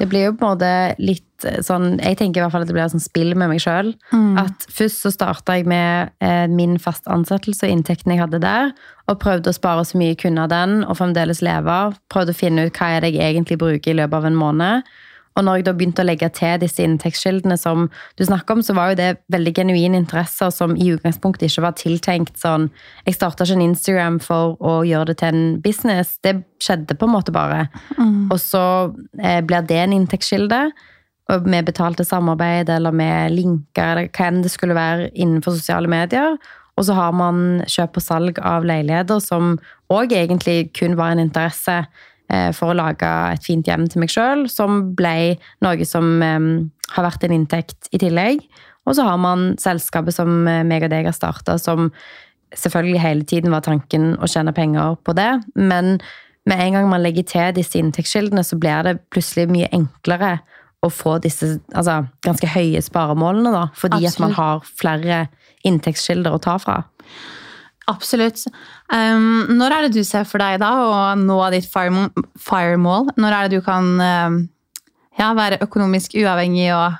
Det 0.00 0.06
blir 0.08 0.30
jo 0.30 0.36
på 0.38 0.46
en 0.46 0.54
måte 0.54 0.70
litt 1.02 1.44
eh, 1.44 1.58
sånn 1.64 1.98
Jeg 2.00 2.16
tenker 2.16 2.40
i 2.40 2.44
hvert 2.44 2.54
fall 2.54 2.62
at 2.64 2.70
det 2.70 2.76
blir 2.76 2.86
et 2.86 2.94
sånn 2.94 3.04
spill 3.04 3.34
med 3.36 3.50
meg 3.52 3.60
sjøl. 3.60 3.92
At 4.40 4.64
først 4.72 5.04
så 5.04 5.12
starta 5.12 5.58
jeg 5.58 5.68
med 5.68 6.14
eh, 6.24 6.46
min 6.48 6.78
fast 6.80 7.08
ansettelse 7.12 7.68
og 7.68 7.74
inntekten 7.74 8.14
jeg 8.14 8.22
hadde 8.22 8.40
der, 8.40 8.72
og 9.10 9.20
prøvde 9.20 9.52
å 9.52 9.56
spare 9.56 9.84
så 9.84 10.00
mye 10.00 10.14
jeg 10.14 10.22
kunne 10.22 10.46
av 10.46 10.54
den, 10.54 10.80
og 10.86 10.96
fremdeles 11.02 11.42
leve 11.44 11.68
av. 11.68 11.98
Prøvde 12.08 12.32
å 12.32 12.40
finne 12.40 12.64
ut 12.64 12.80
hva 12.80 12.94
er 12.96 13.04
det 13.04 13.12
jeg 13.12 13.34
egentlig 13.34 13.60
bruker 13.60 13.92
i 13.92 13.98
løpet 14.00 14.16
av 14.22 14.30
en 14.30 14.40
måned. 14.40 14.90
Og 15.38 15.46
når 15.46 15.60
jeg 15.60 15.66
da 15.68 15.74
begynte 15.78 16.02
å 16.02 16.08
legge 16.08 16.28
til 16.34 16.58
disse 16.60 16.82
inntektskildene 16.82 17.56
som 17.60 17.86
du 18.18 18.24
snakker 18.26 18.58
om, 18.58 18.62
så 18.66 18.74
var 18.76 18.90
jo 18.90 18.98
det 18.98 19.10
veldig 19.32 19.52
genuine 19.56 20.00
interesser 20.00 20.50
som 20.54 20.74
i 20.74 20.90
utgangspunktet 20.90 21.46
ikke 21.46 21.64
var 21.68 21.76
tiltenkt 21.78 22.40
sånn 22.40 22.68
Jeg 23.06 23.16
starta 23.16 23.46
ikke 23.46 23.58
en 23.60 23.66
Instagram 23.68 24.20
for 24.24 24.56
å 24.58 24.80
gjøre 24.86 25.12
det 25.12 25.20
til 25.22 25.30
en 25.32 25.44
business. 25.62 26.16
Det 26.26 26.40
skjedde 26.62 26.98
på 26.98 27.06
en 27.06 27.14
måte 27.14 27.34
bare. 27.34 27.68
Og 28.32 28.38
så 28.42 28.64
eh, 29.22 29.40
blir 29.40 29.62
det 29.66 29.78
en 29.78 29.94
inntektskilde. 30.00 30.60
og 31.30 31.46
Med 31.46 31.70
betalte 31.70 32.04
samarbeid 32.04 32.68
eller 32.68 32.90
med 32.90 33.36
linker 33.36 34.02
eller 34.02 34.10
hva 34.10 34.28
enn 34.28 34.42
det 34.42 34.50
skulle 34.50 34.74
være 34.74 35.12
innenfor 35.14 35.54
sosiale 35.56 35.88
medier. 35.88 36.36
Og 36.78 36.86
så 36.88 36.94
har 36.96 37.12
man 37.12 37.62
kjøp 37.68 37.98
og 38.00 38.02
salg 38.02 38.38
av 38.40 38.64
leiligheter, 38.64 39.20
som 39.20 39.58
òg 39.92 40.14
egentlig 40.16 40.70
kun 40.76 40.96
var 40.96 41.12
en 41.12 41.22
interesse 41.26 41.82
for 42.56 42.70
å 42.70 42.78
lage 42.78 43.10
et 43.34 43.44
fint 43.46 43.66
hjem 43.66 43.88
til 43.90 44.02
meg 44.02 44.12
sjøl, 44.12 44.46
som 44.52 44.92
ble 44.96 45.36
noe 45.64 45.86
som 45.88 46.18
eh, 46.24 46.48
har 46.94 47.06
vært 47.06 47.26
en 47.26 47.36
inntekt 47.36 47.90
i 47.94 48.00
tillegg. 48.02 48.44
Og 48.88 48.96
så 48.96 49.06
har 49.06 49.20
man 49.20 49.54
selskapet 49.60 50.16
som 50.16 50.48
eh, 50.48 50.64
meg 50.66 50.86
og 50.86 50.92
deg 50.94 51.08
har 51.10 51.16
starta, 51.16 51.58
som 51.60 51.90
selvfølgelig 52.56 53.02
hele 53.02 53.26
tiden 53.28 53.54
var 53.54 53.62
tanken 53.66 54.14
å 54.18 54.28
tjene 54.30 54.54
penger 54.54 54.96
på 55.06 55.14
det, 55.14 55.30
men 55.54 55.98
med 56.48 56.62
en 56.64 56.78
gang 56.78 56.88
man 56.90 57.02
legger 57.04 57.26
til 57.28 57.52
disse 57.54 57.78
inntektskildene, 57.78 58.42
så 58.42 58.56
blir 58.58 58.86
det 58.86 58.96
plutselig 59.12 59.46
mye 59.52 59.68
enklere 59.76 60.38
å 60.80 60.88
få 60.90 61.18
disse 61.22 61.58
altså, 61.76 62.00
ganske 62.24 62.48
høye 62.48 62.80
sparemålene, 62.82 63.52
da, 63.52 63.66
fordi 63.76 64.06
at 64.08 64.16
man 64.22 64.32
har 64.38 64.64
flere 64.64 65.26
inntektskilder 65.68 66.34
å 66.34 66.40
ta 66.42 66.56
fra. 66.62 66.78
Absolutt. 67.90 68.46
Um, 68.92 69.50
når 69.58 69.74
er 69.74 69.86
det 69.86 69.98
du 69.98 70.06
ser 70.06 70.26
for 70.28 70.42
deg 70.42 70.60
da 70.62 70.70
å 70.84 70.96
nå 71.18 71.38
ditt 71.54 71.68
firemål? 71.68 73.12
Når 73.18 73.36
er 73.36 73.48
det 73.48 73.58
du 73.58 73.66
kan 73.66 73.92
um, 73.98 74.40
ja, 75.18 75.30
være 75.36 75.60
økonomisk 75.64 76.16
uavhengig 76.20 76.70
og 76.76 76.98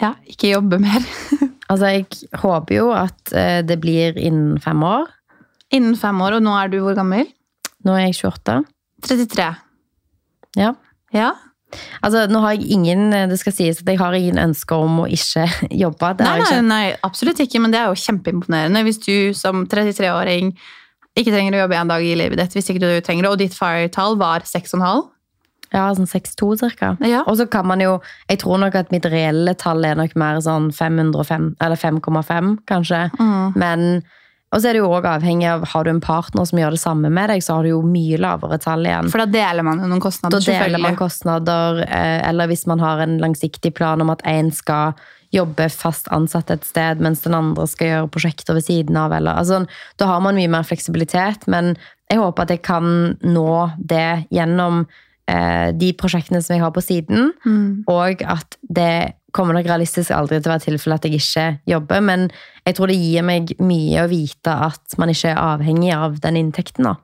ja, 0.00 0.14
ikke 0.32 0.54
jobbe 0.54 0.80
mer? 0.82 1.04
Altså, 1.70 1.86
jeg 1.94 2.40
håper 2.42 2.74
jo 2.74 2.88
at 2.90 3.30
eh, 3.30 3.60
det 3.62 3.76
blir 3.78 4.16
innen 4.18 4.56
fem 4.58 4.80
år. 4.82 5.04
Innen 5.70 5.94
fem 5.94 6.18
år, 6.18 6.40
og 6.40 6.42
nå 6.42 6.56
er 6.58 6.72
du 6.72 6.80
hvor 6.82 6.96
gammel? 6.98 7.28
Nå 7.86 7.94
er 7.94 8.08
jeg 8.08 8.16
28. 8.18 8.56
33. 9.06 9.46
Ja. 10.58 10.72
Ja. 11.14 11.28
Altså, 12.02 12.24
nå 12.30 12.40
har 12.42 12.56
jeg 12.56 12.70
ingen 12.74 13.14
Det 13.30 13.38
skal 13.40 13.54
sies 13.54 13.80
at 13.82 13.88
jeg 13.88 14.00
har 14.00 14.16
ingen 14.16 14.40
ønsker 14.42 14.82
om 14.82 15.02
å 15.04 15.06
ikke 15.10 15.46
jobbe. 15.84 16.12
Nei, 16.18 16.34
nei, 16.34 16.42
ikke. 16.42 16.66
nei, 16.66 16.82
absolutt 17.06 17.40
ikke, 17.44 17.62
men 17.62 17.74
det 17.74 17.80
er 17.82 17.92
jo 17.92 18.02
kjempeimponerende 18.02 18.84
hvis 18.86 19.00
du 19.04 19.14
som 19.36 19.64
33-åring 19.70 20.52
ikke 21.18 21.32
trenger 21.32 21.56
å 21.56 21.64
jobbe 21.64 21.78
en 21.78 21.90
dag 21.90 22.04
i 22.06 22.12
livet 22.18 22.38
ditt, 22.38 22.54
hvis 22.54 22.68
ikke 22.70 22.82
du 22.82 22.90
trenger 23.04 23.26
det, 23.26 23.32
og 23.32 23.40
ditt 23.40 23.56
FIRE-tall 23.56 24.14
var 24.20 24.46
6,5. 24.46 25.08
Ja, 25.70 25.84
sånn 25.94 26.08
6-2 26.10 26.48
cirka. 26.58 26.94
Ja. 27.06 27.22
Og 27.30 27.36
så 27.38 27.46
kan 27.50 27.66
man 27.70 27.82
jo 27.82 28.00
Jeg 28.30 28.40
tror 28.42 28.58
nok 28.58 28.74
at 28.74 28.90
mitt 28.90 29.06
reelle 29.06 29.54
tall 29.58 29.84
er 29.86 29.98
nok 29.98 30.16
mer 30.18 30.40
sånn 30.42 30.70
505, 30.74 31.52
eller 31.62 31.78
5,5, 31.78 32.56
kanskje. 32.70 33.04
Mm. 33.20 33.58
Men 33.58 33.84
Og 34.50 34.58
så 34.58 34.70
er 34.70 34.74
det 34.74 34.80
jo 34.82 34.90
òg 34.90 35.06
avhengig 35.06 35.46
av 35.46 35.62
Har 35.70 35.86
du 35.86 35.92
en 35.92 36.00
partner 36.02 36.46
som 36.48 36.58
gjør 36.58 36.74
det 36.74 36.82
samme 36.82 37.10
med 37.12 37.30
deg, 37.30 37.42
så 37.44 37.58
har 37.58 37.66
du 37.66 37.70
jo 37.70 37.82
mye 37.86 38.18
lavere 38.18 38.58
tall 38.58 38.82
igjen. 38.86 39.10
For 39.12 39.22
da 39.22 39.28
deler 39.30 39.66
man 39.66 39.78
jo 39.82 39.86
noen 39.90 40.02
Da 40.02 40.40
deler 40.42 40.82
man 40.82 40.98
kostnader, 40.98 41.84
eh, 41.86 42.28
eller 42.28 42.50
hvis 42.50 42.66
man 42.66 42.82
har 42.82 42.98
en 43.04 43.18
langsiktig 43.22 43.74
plan 43.78 44.02
om 44.02 44.10
at 44.10 44.22
én 44.26 44.50
skal 44.54 44.94
jobbe 45.30 45.68
fast 45.70 46.08
ansatt 46.10 46.50
et 46.50 46.64
sted, 46.66 46.98
mens 46.98 47.22
den 47.22 47.36
andre 47.38 47.66
skal 47.70 47.86
gjøre 47.86 48.10
prosjekter 48.10 48.56
ved 48.58 48.66
siden 48.66 48.96
av. 48.98 49.12
Eller, 49.14 49.38
altså, 49.38 49.62
da 50.02 50.08
har 50.10 50.20
man 50.24 50.34
mye 50.34 50.50
mer 50.50 50.66
fleksibilitet, 50.66 51.46
men 51.46 51.76
jeg 52.10 52.18
håper 52.18 52.42
at 52.42 52.50
jeg 52.56 52.62
kan 52.66 53.16
nå 53.22 53.52
det 53.78 54.26
gjennom 54.34 54.82
eh, 55.30 55.70
de 55.78 55.92
prosjektene 55.94 56.42
som 56.42 56.56
jeg 56.56 56.64
har 56.64 56.74
på 56.74 56.82
siden, 56.82 57.30
Mm. 57.46 57.84
og 57.86 58.22
at 58.26 58.58
det 58.66 59.14
kommer 59.36 59.56
nok 59.56 59.68
realistisk 59.68 60.12
aldri 60.14 60.38
til 60.40 60.50
å 60.50 60.54
være 60.54 60.64
tilfelle 60.66 60.96
at 60.98 61.06
jeg 61.06 61.20
ikke 61.20 61.46
jobber, 61.70 62.00
men 62.04 62.26
jeg 62.66 62.76
tror 62.76 62.90
det 62.90 62.98
gir 63.00 63.26
meg 63.26 63.52
mye 63.62 64.04
å 64.04 64.10
vite 64.10 64.54
at 64.68 64.96
man 65.00 65.12
ikke 65.12 65.32
er 65.32 65.42
avhengig 65.42 65.92
av 65.96 66.18
den 66.24 66.40
inntekten. 66.40 66.88
da. 66.88 66.96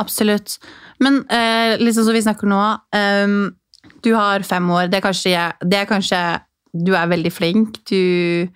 Absolutt. 0.00 0.58
Men 1.00 1.22
eh, 1.32 1.76
liksom 1.80 2.06
som 2.06 2.16
vi 2.16 2.24
snakker 2.24 2.50
nå, 2.50 2.60
eh, 2.96 3.38
du 4.04 4.12
har 4.16 4.46
fem 4.46 4.68
år, 4.70 4.90
det 4.90 5.00
er, 5.00 5.06
kanskje, 5.08 5.46
det 5.64 5.82
er 5.82 5.90
kanskje 5.90 6.20
Du 6.70 6.92
er 6.94 7.08
veldig 7.10 7.32
flink, 7.34 7.80
du 7.90 8.46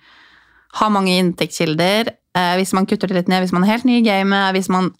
har 0.79 0.89
mange 0.89 1.17
inntektskilder. 1.19 2.13
Eh, 2.35 2.53
hvis 2.55 2.71
man 2.71 2.85
kutter 2.87 3.11
det 3.11 3.17
litt 3.17 3.27
ned, 3.27 3.43
hvis 3.43 3.51
man 3.51 3.65
er 3.65 3.73
helt 3.73 3.87
ny 3.87 3.97
i 3.99 4.05
gamet, 4.05 4.53
hvis 4.55 4.69
man 4.71 4.93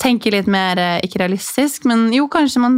tenker 0.00 0.34
litt 0.34 0.48
mer 0.50 0.76
eh, 0.80 0.98
ikke 1.04 1.22
realistisk, 1.22 1.86
men 1.88 2.10
jo, 2.12 2.26
kanskje 2.32 2.60
man 2.60 2.76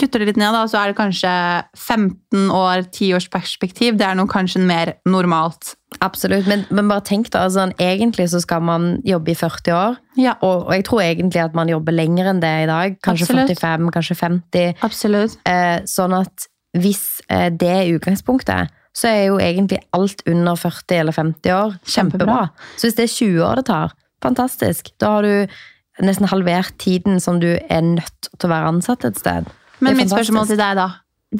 kutter 0.00 0.22
det 0.22 0.30
litt 0.30 0.40
ned, 0.40 0.54
da, 0.56 0.64
så 0.70 0.80
er 0.80 0.90
det 0.90 0.98
kanskje 0.98 1.32
15 1.76 2.48
år, 2.56 2.86
10 2.88 3.14
års 3.18 3.28
perspektiv. 3.32 3.98
Det 4.00 4.06
er 4.06 4.16
noe 4.18 4.30
kanskje 4.30 4.62
mer 4.64 4.94
normalt. 5.08 5.74
Absolutt, 6.00 6.46
men, 6.48 6.62
men 6.70 6.88
bare 6.90 7.02
tenk 7.04 7.28
da, 7.34 7.44
altså, 7.48 7.66
egentlig 7.82 8.28
så 8.32 8.40
skal 8.42 8.62
man 8.64 8.90
jobbe 9.06 9.32
i 9.32 9.38
40 9.38 9.74
år, 9.74 9.96
Ja, 10.20 10.36
og, 10.46 10.68
og 10.68 10.74
jeg 10.76 10.84
tror 10.86 11.02
egentlig 11.04 11.42
at 11.42 11.56
man 11.58 11.70
jobber 11.72 11.96
lenger 11.96 12.30
enn 12.30 12.42
det 12.42 12.52
i 12.62 12.68
dag, 12.70 12.94
kanskje 13.04 13.26
Absolutt. 13.26 13.56
45, 13.58 13.90
kanskje 13.96 14.16
50, 14.20 14.84
absolutt. 14.86 15.38
eh, 15.50 15.80
sånn 15.90 16.14
at 16.20 16.46
hvis 16.78 17.02
eh, 17.26 17.48
det 17.50 17.72
er 17.74 17.90
utgangspunktet, 17.96 18.70
så 18.94 19.10
er 19.10 19.20
jo 19.30 19.40
egentlig 19.42 19.80
alt 19.94 20.22
under 20.30 20.58
40 20.58 21.02
eller 21.02 21.14
50 21.14 21.54
år 21.54 21.74
kjempebra. 21.82 22.38
Kjempebra. 22.38 22.72
Så 22.78 22.88
hvis 22.88 22.98
det 22.98 23.06
er 23.06 23.12
20 23.16 23.44
år 23.46 23.60
det 23.60 23.66
tar, 23.70 23.94
fantastisk. 24.22 24.90
Da 25.02 25.16
har 25.16 25.26
du 25.26 26.04
nesten 26.06 26.30
halvert 26.30 26.74
tiden 26.82 27.18
som 27.22 27.38
du 27.42 27.50
er 27.56 27.82
nødt 27.86 28.30
til 28.30 28.46
å 28.48 28.52
være 28.52 28.70
ansatt 28.74 29.06
et 29.08 29.18
sted. 29.20 29.50
Men 29.80 29.96
mitt 29.96 30.08
fantastisk. 30.08 30.30
spørsmål 30.30 30.50
til 30.50 30.60
deg, 30.60 30.80
da. 30.80 30.88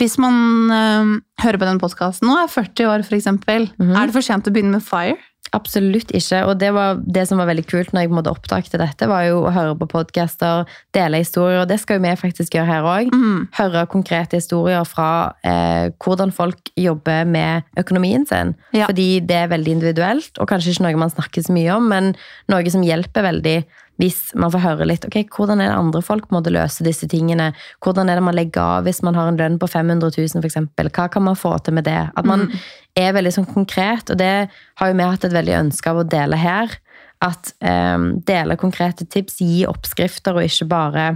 Hvis 0.01 0.19
man 0.23 0.37
øh, 0.71 1.17
hører 1.43 1.59
på 1.59 1.67
den 1.67 1.81
podkasten 1.83 2.29
nå, 2.31 2.37
er 2.45 2.53
40 2.53 2.87
år, 2.87 3.03
f.eks., 3.03 3.19
eksempel, 3.25 3.71
-hmm. 3.75 3.97
er 3.97 4.07
det 4.07 4.15
for 4.15 4.23
sent 4.23 4.47
å 4.47 4.53
begynne 4.55 4.79
med 4.79 4.87
FIRE? 4.87 5.19
Absolutt 5.57 6.13
ikke. 6.15 6.45
Og 6.47 6.61
det 6.61 6.71
var 6.75 7.01
det 7.03 7.25
som 7.27 7.41
var 7.41 7.49
veldig 7.51 7.65
kult 7.67 7.91
når 7.93 8.05
jeg 8.05 8.13
måtte 8.15 8.31
oppdage 8.31 8.79
dette, 8.79 9.09
var 9.11 9.25
jo 9.27 9.41
å 9.43 9.51
høre 9.55 9.75
på 9.81 9.89
podcaster, 9.91 10.69
dele 10.95 11.23
historier, 11.25 11.63
og 11.63 11.69
det 11.71 11.81
skal 11.83 11.99
jo 11.99 12.05
vi 12.05 12.15
faktisk 12.21 12.55
gjøre 12.55 12.69
her 12.69 12.87
òg. 12.87 13.11
Mm. 13.11 13.49
Høre 13.59 13.85
konkrete 13.91 14.39
historier 14.39 14.87
fra 14.87 15.35
eh, 15.43 15.91
hvordan 15.99 16.31
folk 16.35 16.71
jobber 16.79 17.27
med 17.27 17.67
økonomien 17.81 18.27
sin. 18.31 18.55
Ja. 18.77 18.87
Fordi 18.87 19.21
det 19.27 19.43
er 19.43 19.51
veldig 19.51 19.77
individuelt, 19.81 20.31
og 20.39 20.51
kanskje 20.53 20.77
ikke 20.77 20.87
noe 20.87 21.03
man 21.03 21.15
snakker 21.17 21.47
så 21.47 21.57
mye 21.57 21.75
om, 21.75 21.91
men 21.91 22.15
noe 22.53 22.71
som 22.71 22.87
hjelper 22.87 23.27
veldig 23.27 23.59
hvis 24.01 24.31
man 24.39 24.53
får 24.53 24.63
høre 24.65 24.87
litt 24.89 25.05
ok, 25.05 25.19
hvordan 25.35 25.61
er 25.61 25.69
det 25.69 25.77
andre 25.77 26.01
folk 26.05 26.31
måtte 26.33 26.53
løse 26.55 26.85
disse 26.87 27.09
tingene. 27.11 27.51
Hvordan 27.85 28.09
er 28.09 28.17
det 28.17 28.25
man 28.25 28.37
legger 28.37 28.79
av 28.79 28.87
hvis 28.89 29.03
man 29.05 29.19
har 29.19 29.29
en 29.29 29.41
lønn 29.41 29.59
på 29.61 29.69
500 29.69 30.15
000 30.17 30.41
f.eks. 30.41 30.61
Hva 30.97 31.09
kan 31.13 31.27
man 31.27 31.39
få 31.39 31.53
til 31.61 31.77
med 31.77 31.85
det? 31.89 32.01
At 32.17 32.29
man 32.29 32.47
er 32.99 33.13
veldig 33.17 33.35
sånn 33.37 33.51
konkret, 33.51 34.09
og 34.13 34.21
det 34.21 34.49
har 34.49 34.91
jo 34.91 34.97
vi 34.97 35.09
hatt 35.13 35.27
et 35.29 35.37
veldig 35.37 35.59
ønske 35.67 35.93
av 35.93 36.01
å 36.01 36.07
dele 36.17 36.39
her. 36.41 36.73
At 37.21 37.53
um, 37.61 38.15
dele 38.25 38.57
konkrete 38.61 39.05
tips, 39.05 39.43
gi 39.45 39.67
oppskrifter, 39.69 40.39
og 40.39 40.49
ikke 40.49 40.71
bare 40.71 41.11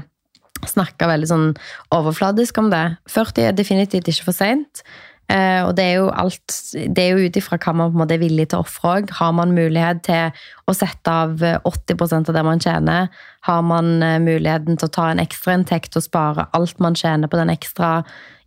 snakke 0.68 1.08
veldig 1.08 1.30
sånn 1.30 1.48
overfladisk 1.94 2.60
om 2.60 2.70
det. 2.72 2.84
40 3.12 3.48
er 3.48 3.56
definitivt 3.56 4.12
ikke 4.12 4.28
for 4.28 4.36
seint. 4.36 4.84
Eh, 5.32 5.62
og 5.64 5.72
det 5.78 5.84
er 5.88 5.94
jo 6.02 6.10
alt 6.12 6.52
Det 6.74 7.00
er 7.00 7.14
jo 7.16 7.28
ut 7.30 7.36
ifra 7.40 7.56
hva 7.56 7.72
man 7.72 7.88
på 7.88 7.96
en 7.96 8.00
måte 8.02 8.16
er 8.18 8.20
villig 8.20 8.48
til 8.50 8.60
å 8.60 8.66
ofre 8.66 8.90
òg. 8.98 9.14
Har 9.16 9.32
man 9.36 9.54
mulighet 9.56 10.02
til 10.04 10.44
å 10.68 10.74
sette 10.76 11.10
av 11.10 11.40
eh, 11.42 11.56
80% 11.64 12.28
av 12.28 12.36
det 12.36 12.44
man 12.44 12.60
tjener? 12.60 13.08
Har 13.48 13.64
man 13.64 13.96
eh, 14.04 14.20
muligheten 14.22 14.76
til 14.76 14.90
å 14.90 14.94
ta 14.94 15.08
en 15.10 15.22
ekstrainntekt 15.22 15.96
og 15.96 16.04
spare 16.04 16.48
alt 16.56 16.80
man 16.84 16.98
tjener 16.98 17.32
på 17.32 17.40
den 17.40 17.52
ekstra 17.54 18.02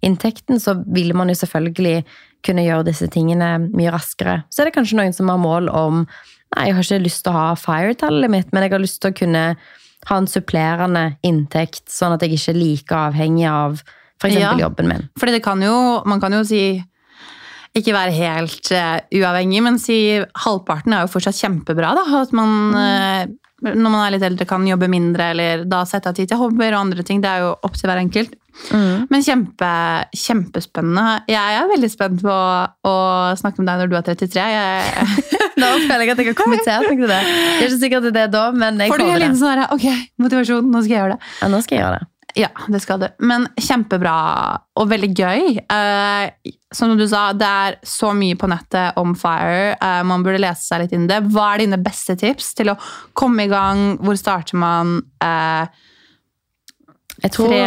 inntekten, 0.05 0.61
så 0.61 0.75
vil 0.93 1.15
man 1.17 1.31
jo 1.31 1.39
selvfølgelig 1.39 2.03
kunne 2.45 2.67
gjøre 2.67 2.85
disse 2.91 3.07
tingene 3.09 3.55
mye 3.65 3.91
raskere. 3.93 4.43
Så 4.53 4.61
er 4.61 4.69
det 4.69 4.77
kanskje 4.77 4.99
noen 4.99 5.15
som 5.15 5.33
har 5.33 5.41
mål 5.41 5.71
om 5.73 6.05
Nei, 6.55 6.69
jeg 6.69 6.77
har 6.77 6.85
ikke 6.85 7.03
lyst 7.03 7.25
til 7.25 7.33
å 7.33 7.35
ha 7.35 7.47
FIRE-tallet 7.59 8.31
mitt, 8.31 8.53
men 8.55 8.63
jeg 8.63 8.71
har 8.71 8.79
lyst 8.79 9.01
til 9.03 9.11
å 9.11 9.17
kunne 9.17 9.41
ha 10.07 10.15
en 10.15 10.29
supplerende 10.31 11.01
inntekt, 11.27 11.89
sånn 11.91 12.15
at 12.15 12.23
jeg 12.23 12.37
ikke 12.37 12.53
er 12.53 12.59
like 12.61 12.99
avhengig 13.09 13.49
av 13.51 13.81
f.eks. 14.17 14.37
Ja. 14.37 14.53
jobben 14.59 14.89
min. 14.89 15.09
Det 15.17 15.41
jo, 15.41 15.79
man 16.05 16.21
kan 16.21 16.33
jo 16.33 16.43
si 16.47 16.61
ikke 17.77 17.93
være 17.93 18.13
helt 18.15 18.71
uh, 18.73 18.97
uavhengig, 19.13 19.61
men 19.61 19.77
si 19.81 20.17
halvparten 20.45 20.95
er 20.95 21.05
jo 21.05 21.11
fortsatt 21.13 21.37
kjempebra. 21.37 21.93
da, 21.97 22.05
At 22.23 22.33
man 22.33 22.55
uh, 22.73 23.27
når 23.65 23.89
man 23.89 24.01
er 24.03 24.13
litt 24.13 24.25
eldre 24.25 24.45
kan 24.45 24.65
jobbe 24.69 24.89
mindre, 24.91 25.31
eller 25.33 25.63
da 25.69 25.81
sette 25.89 26.11
av 26.11 26.17
tid 26.17 26.29
til 26.29 26.37
hobbyer 26.37 26.75
og 26.75 26.83
andre 26.87 27.05
ting. 27.05 27.23
Det 27.23 27.29
er 27.29 27.45
jo 27.45 27.55
opp 27.65 27.77
til 27.77 27.89
hver 27.89 28.01
enkelt. 28.03 28.35
Men 29.09 29.23
kjempe, 29.25 29.69
kjempespennende. 30.17 31.23
Jeg 31.29 31.57
er 31.57 31.71
veldig 31.71 31.89
spent 31.89 32.21
på 32.25 32.35
å 32.89 32.97
snakke 33.37 33.61
med 33.61 33.69
deg 33.71 33.81
når 33.81 33.91
du 33.91 33.95
er 33.97 34.05
33. 34.11 34.45
Jeg, 34.53 35.07
Nå 35.61 35.71
føler 35.87 36.05
jeg 36.05 36.13
at 36.13 36.21
jeg 36.21 36.29
har 36.29 36.37
kommet 36.37 36.61
til 36.65 37.01
det. 37.01 37.17
Jeg 37.17 37.63
er 37.63 37.65
ikke 37.65 37.81
sikkert 37.81 38.11
det 38.13 38.27
er 38.27 38.33
da, 38.33 38.43
men 38.53 38.77
jeg 38.81 38.93
får 38.93 39.01
du 39.01 39.07
en 39.07 39.15
det. 39.15 39.23
liten 39.25 39.39
sånn 39.41 39.63
her, 39.63 39.73
ok, 39.73 39.87
motivasjon, 40.21 40.69
nå 40.69 40.83
skal 40.85 40.93
jeg 40.93 41.01
gjøre 41.01 41.17
det. 41.17 41.33
Ja, 41.41 41.49
nå 41.53 41.63
skal 41.65 41.79
jeg 41.79 41.85
gjøre 41.85 41.97
det. 41.97 42.11
Ja, 42.37 42.51
det 42.69 42.83
skal 42.83 42.99
du. 43.01 43.07
Men 43.25 43.47
kjempebra 43.57 44.13
og 44.77 44.89
veldig 44.91 45.09
gøy. 45.17 45.55
Eh, 45.73 46.51
som 46.75 46.91
du 46.99 47.05
sa, 47.09 47.31
det 47.33 47.47
er 47.49 47.77
så 47.87 48.11
mye 48.13 48.37
på 48.37 48.49
nettet 48.51 48.99
om 49.01 49.15
FIRE. 49.17 49.71
Eh, 49.81 50.01
man 50.05 50.21
burde 50.25 50.41
lese 50.43 50.67
seg 50.67 50.83
litt 50.83 50.93
inn 50.93 51.07
i 51.07 51.11
det. 51.15 51.23
Hva 51.33 51.47
er 51.55 51.63
dine 51.63 51.79
beste 51.81 52.13
tips 52.19 52.51
til 52.59 52.69
å 52.73 52.77
komme 53.17 53.47
i 53.47 53.51
gang? 53.51 53.97
Hvor 54.03 54.19
starter 54.19 54.59
man? 54.61 54.99
Eh, 55.23 55.65
Jeg 57.23 57.33
tror, 57.33 57.49
tre. 57.49 57.63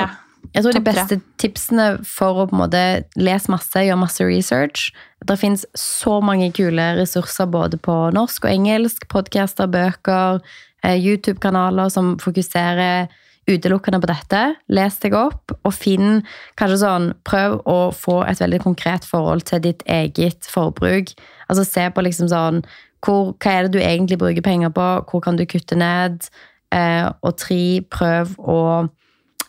jeg 0.55 0.63
tror 0.63 0.77
de 0.79 0.85
beste 0.87 1.17
tre. 1.17 1.21
tipsene 1.43 1.87
for 2.07 2.45
å 2.45 2.47
på 2.47 2.55
en 2.55 2.63
måte 2.63 2.83
lese 3.19 3.51
masse, 3.51 3.75
gjøre 3.83 3.99
masse 3.99 4.23
research 4.23 4.93
Det 5.27 5.35
finnes 5.41 5.65
så 5.75 6.21
mange 6.23 6.53
kule 6.55 6.85
ressurser 7.01 7.51
både 7.51 7.77
på 7.83 7.97
norsk 8.15 8.47
og 8.47 8.51
engelsk. 8.53 9.09
Podcaster, 9.11 9.67
bøker, 9.67 10.39
YouTube-kanaler 10.87 11.91
som 11.91 12.15
fokuserer 12.23 13.09
utelukkende 13.51 14.01
på 14.03 14.11
dette. 14.11 14.43
Les 14.73 14.99
deg 15.03 15.17
opp, 15.19 15.55
og 15.65 15.75
finn 15.75 16.23
kanskje 16.61 16.81
sånn 16.85 17.09
Prøv 17.27 17.59
å 17.69 17.79
få 17.95 18.21
et 18.27 18.41
veldig 18.43 18.63
konkret 18.65 19.07
forhold 19.09 19.47
til 19.49 19.63
ditt 19.65 19.83
eget 19.91 20.47
forbruk. 20.51 21.13
Altså 21.49 21.67
se 21.67 21.89
på 21.91 22.05
liksom 22.07 22.31
sånn 22.33 22.63
hvor, 23.05 23.35
Hva 23.41 23.53
er 23.57 23.67
det 23.67 23.75
du 23.75 23.83
egentlig 23.83 24.21
bruker 24.21 24.45
penger 24.45 24.73
på? 24.77 24.89
Hvor 25.11 25.25
kan 25.25 25.39
du 25.39 25.47
kutte 25.49 25.79
ned? 25.79 26.27
Eh, 26.71 27.07
og 27.27 27.37
tre, 27.41 27.81
prøv 27.91 28.37
å 28.39 28.61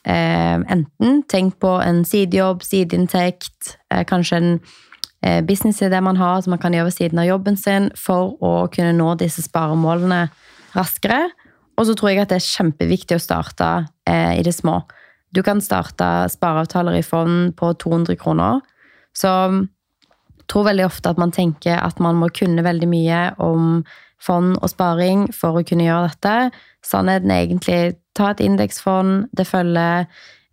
eh, 0.06 0.58
enten 0.58 1.22
tenk 1.30 1.60
på 1.62 1.76
en 1.84 2.04
sidejobb, 2.08 2.64
sideinntekt, 2.66 3.76
eh, 3.92 4.06
kanskje 4.08 4.40
en 4.40 4.54
eh, 5.22 5.42
businessidé 5.46 6.02
man 6.02 6.18
har 6.18 6.42
som 6.42 6.56
man 6.56 6.62
kan 6.64 6.74
gjøre 6.74 6.90
ved 6.90 6.98
siden 6.98 7.22
av 7.22 7.30
jobben 7.30 7.60
sin 7.60 7.92
for 8.00 8.36
å 8.42 8.54
kunne 8.74 8.96
nå 8.98 9.14
disse 9.22 9.44
sparemålene 9.46 10.26
raskere. 10.76 11.28
Og 11.78 11.88
så 11.88 11.96
tror 11.98 12.12
jeg 12.12 12.24
at 12.24 12.32
det 12.32 12.42
er 12.42 12.50
kjempeviktig 12.50 13.18
å 13.18 13.24
starte 13.24 13.70
eh, 14.12 14.40
i 14.40 14.44
det 14.44 14.54
små. 14.56 14.82
Du 15.32 15.42
kan 15.44 15.62
starte 15.64 16.28
spareavtaler 16.32 17.00
i 17.00 17.06
fond 17.06 17.56
på 17.56 17.72
200 17.80 18.20
kroner. 18.20 18.60
Så 19.16 19.32
jeg 19.32 20.48
tror 20.52 20.68
veldig 20.68 20.86
ofte 20.86 21.12
at 21.12 21.20
man 21.22 21.32
tenker 21.32 21.80
at 21.80 22.00
man 22.04 22.20
må 22.20 22.28
kunne 22.36 22.66
veldig 22.66 22.90
mye 22.92 23.22
om 23.40 23.86
fond 24.22 24.58
og 24.60 24.70
sparing 24.70 25.30
for 25.34 25.60
å 25.60 25.66
kunne 25.68 25.88
gjøre 25.88 26.12
dette. 26.12 26.36
Sannheten 26.86 27.32
er 27.32 27.46
egentlig 27.46 27.80
ta 28.18 28.32
et 28.32 28.44
indeksfond, 28.44 29.30
det 29.38 29.48
følger, 29.48 30.08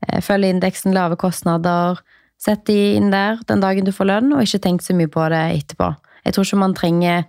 eh, 0.07 0.21
følger 0.21 0.55
indeksen 0.55 0.95
lave 0.95 1.17
kostnader. 1.17 1.99
Sett 2.39 2.65
de 2.67 2.95
inn 2.97 3.11
der 3.11 3.41
den 3.49 3.61
dagen 3.61 3.85
du 3.85 3.93
får 3.93 4.07
lønn, 4.07 4.33
og 4.33 4.43
ikke 4.43 4.63
tenk 4.63 4.83
så 4.83 4.95
mye 4.95 5.11
på 5.11 5.29
det 5.29 5.43
etterpå. 5.59 5.97
Jeg 6.25 6.35
tror 6.35 6.45
ikke 6.45 6.59
man 6.63 6.75
trenger 6.75 7.25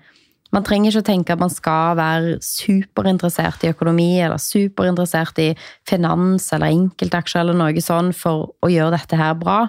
man 0.55 0.65
trenger 0.65 0.91
ikke 0.91 1.03
å 1.03 1.07
tenke 1.09 1.35
at 1.35 1.41
man 1.41 1.51
skal 1.53 1.97
være 1.99 2.37
superinteressert 2.43 3.65
i 3.65 3.71
økonomi 3.73 4.11
eller 4.17 4.41
superinteressert 4.41 5.41
i 5.43 5.49
finans 5.87 6.47
eller 6.55 6.73
enkeltaksjer 6.73 7.43
eller 7.43 7.57
noe 7.59 7.83
sånn 7.83 8.09
for 8.17 8.55
å 8.65 8.71
gjøre 8.71 8.97
dette 8.97 9.19
her 9.19 9.35
bra. 9.37 9.59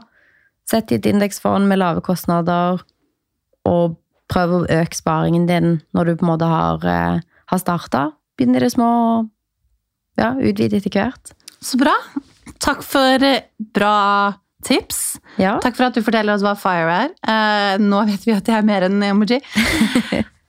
Sett 0.71 0.93
i 0.93 1.01
et 1.01 1.09
indeksfond 1.11 1.69
med 1.69 1.83
lave 1.83 2.01
kostnader, 2.05 2.81
og 3.69 3.99
prøv 4.31 4.55
å 4.55 4.63
øke 4.71 4.97
sparingen 4.97 5.49
din 5.51 5.81
når 5.97 6.11
du 6.11 6.15
på 6.17 6.25
en 6.25 6.33
måte 6.33 6.49
har, 6.49 6.87
eh, 6.87 7.21
har 7.21 7.59
starta. 7.61 8.13
Begynn 8.39 8.57
i 8.57 8.63
det 8.63 8.73
små, 8.73 8.91
og 9.19 9.31
ja, 10.17 10.33
utvid 10.39 10.73
etter 10.79 10.91
hvert. 10.95 11.35
Så 11.61 11.77
bra. 11.77 11.97
Takk 12.63 12.83
for 12.87 13.23
eh, 13.27 13.43
bra 13.75 14.33
tips. 14.65 15.19
Ja. 15.41 15.59
Takk 15.61 15.77
for 15.77 15.89
at 15.89 15.97
du 15.97 16.05
forteller 16.05 16.37
oss 16.37 16.45
hva 16.45 16.55
FIRE 16.57 16.97
er. 17.05 17.15
Eh, 17.21 17.79
nå 17.83 18.05
vet 18.09 18.25
vi 18.25 18.37
at 18.37 18.47
det 18.47 18.55
er 18.55 18.67
mer 18.67 18.87
enn 18.89 19.03
emoji. 19.03 19.41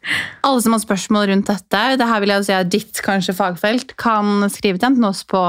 Alle 0.42 0.62
som 0.64 0.74
har 0.74 0.82
spørsmål 0.82 1.28
rundt 1.30 1.50
dette, 1.52 1.82
det 2.00 2.08
her 2.10 2.22
vil 2.24 2.34
jeg 2.34 2.46
si 2.48 2.54
er 2.56 2.70
ditt 2.74 3.02
kanskje 3.06 3.36
fagfelt, 3.38 3.94
kan 4.02 4.48
skrive 4.50 4.80
til 4.82 4.90
enten 4.90 5.06
oss 5.06 5.22
på, 5.30 5.42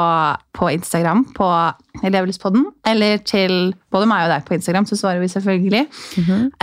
på 0.52 0.68
Instagram 0.74 1.24
på 1.36 1.48
Elevlyspodden, 2.04 2.66
eller 2.88 3.22
til 3.24 3.72
både 3.92 4.08
meg 4.10 4.26
og 4.26 4.34
deg 4.34 4.44
på 4.48 4.56
Instagram, 4.58 4.88
så 4.88 4.98
svarer 5.00 5.22
vi 5.22 5.30
selvfølgelig. 5.32 5.82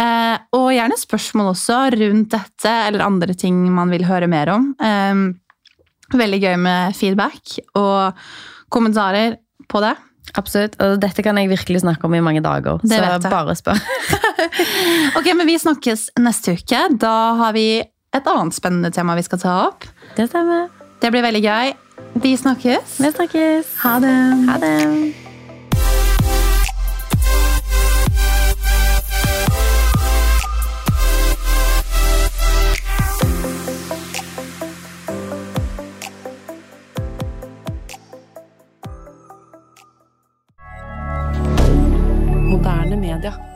eh, 0.03 0.35
og 0.57 0.69
gjerne 0.75 0.99
spørsmål 1.01 1.51
også 1.55 1.79
rundt 1.97 2.33
dette, 2.35 2.75
eller 2.89 3.05
andre 3.07 3.33
ting 3.33 3.61
man 3.73 3.89
vil 3.93 4.05
høre 4.09 4.29
mer 4.29 4.53
om. 4.53 4.69
Eh, 4.77 5.25
veldig 6.19 6.41
gøy 6.45 6.55
med 6.61 6.97
feedback 6.97 7.57
og 7.77 8.21
kommentarer 8.73 9.39
på 9.69 9.81
det. 9.83 9.95
Absolutt. 10.37 10.75
Og 10.83 10.97
dette 11.01 11.23
kan 11.25 11.37
jeg 11.39 11.49
virkelig 11.51 11.81
snakke 11.83 12.05
om 12.05 12.13
i 12.17 12.21
mange 12.23 12.43
dager. 12.45 12.81
Det 12.83 12.99
så 12.99 13.29
bare 13.29 13.55
spør. 13.57 13.79
Ok, 15.19 15.27
men 15.35 15.47
Vi 15.49 15.57
snakkes 15.59 16.09
neste 16.19 16.55
uke. 16.57 16.81
Da 17.01 17.15
har 17.39 17.53
vi 17.55 17.81
et 17.81 18.29
annet 18.29 18.55
spennende 18.55 18.91
tema 18.95 19.17
vi 19.19 19.25
skal 19.27 19.41
ta 19.41 19.55
opp. 19.67 19.87
Det 20.17 20.29
stemmer. 20.31 20.69
Det 20.99 21.11
blir 21.13 21.23
veldig 21.25 21.43
gøy. 21.45 21.73
Vi 22.23 22.35
snakkes. 22.39 22.99
Vi 22.99 23.11
snakkes. 23.15 23.73
Ha 23.83 23.97
det. 24.03 24.19
Ha 24.49 24.61
det. 24.63 25.28
Canada. 43.21 43.48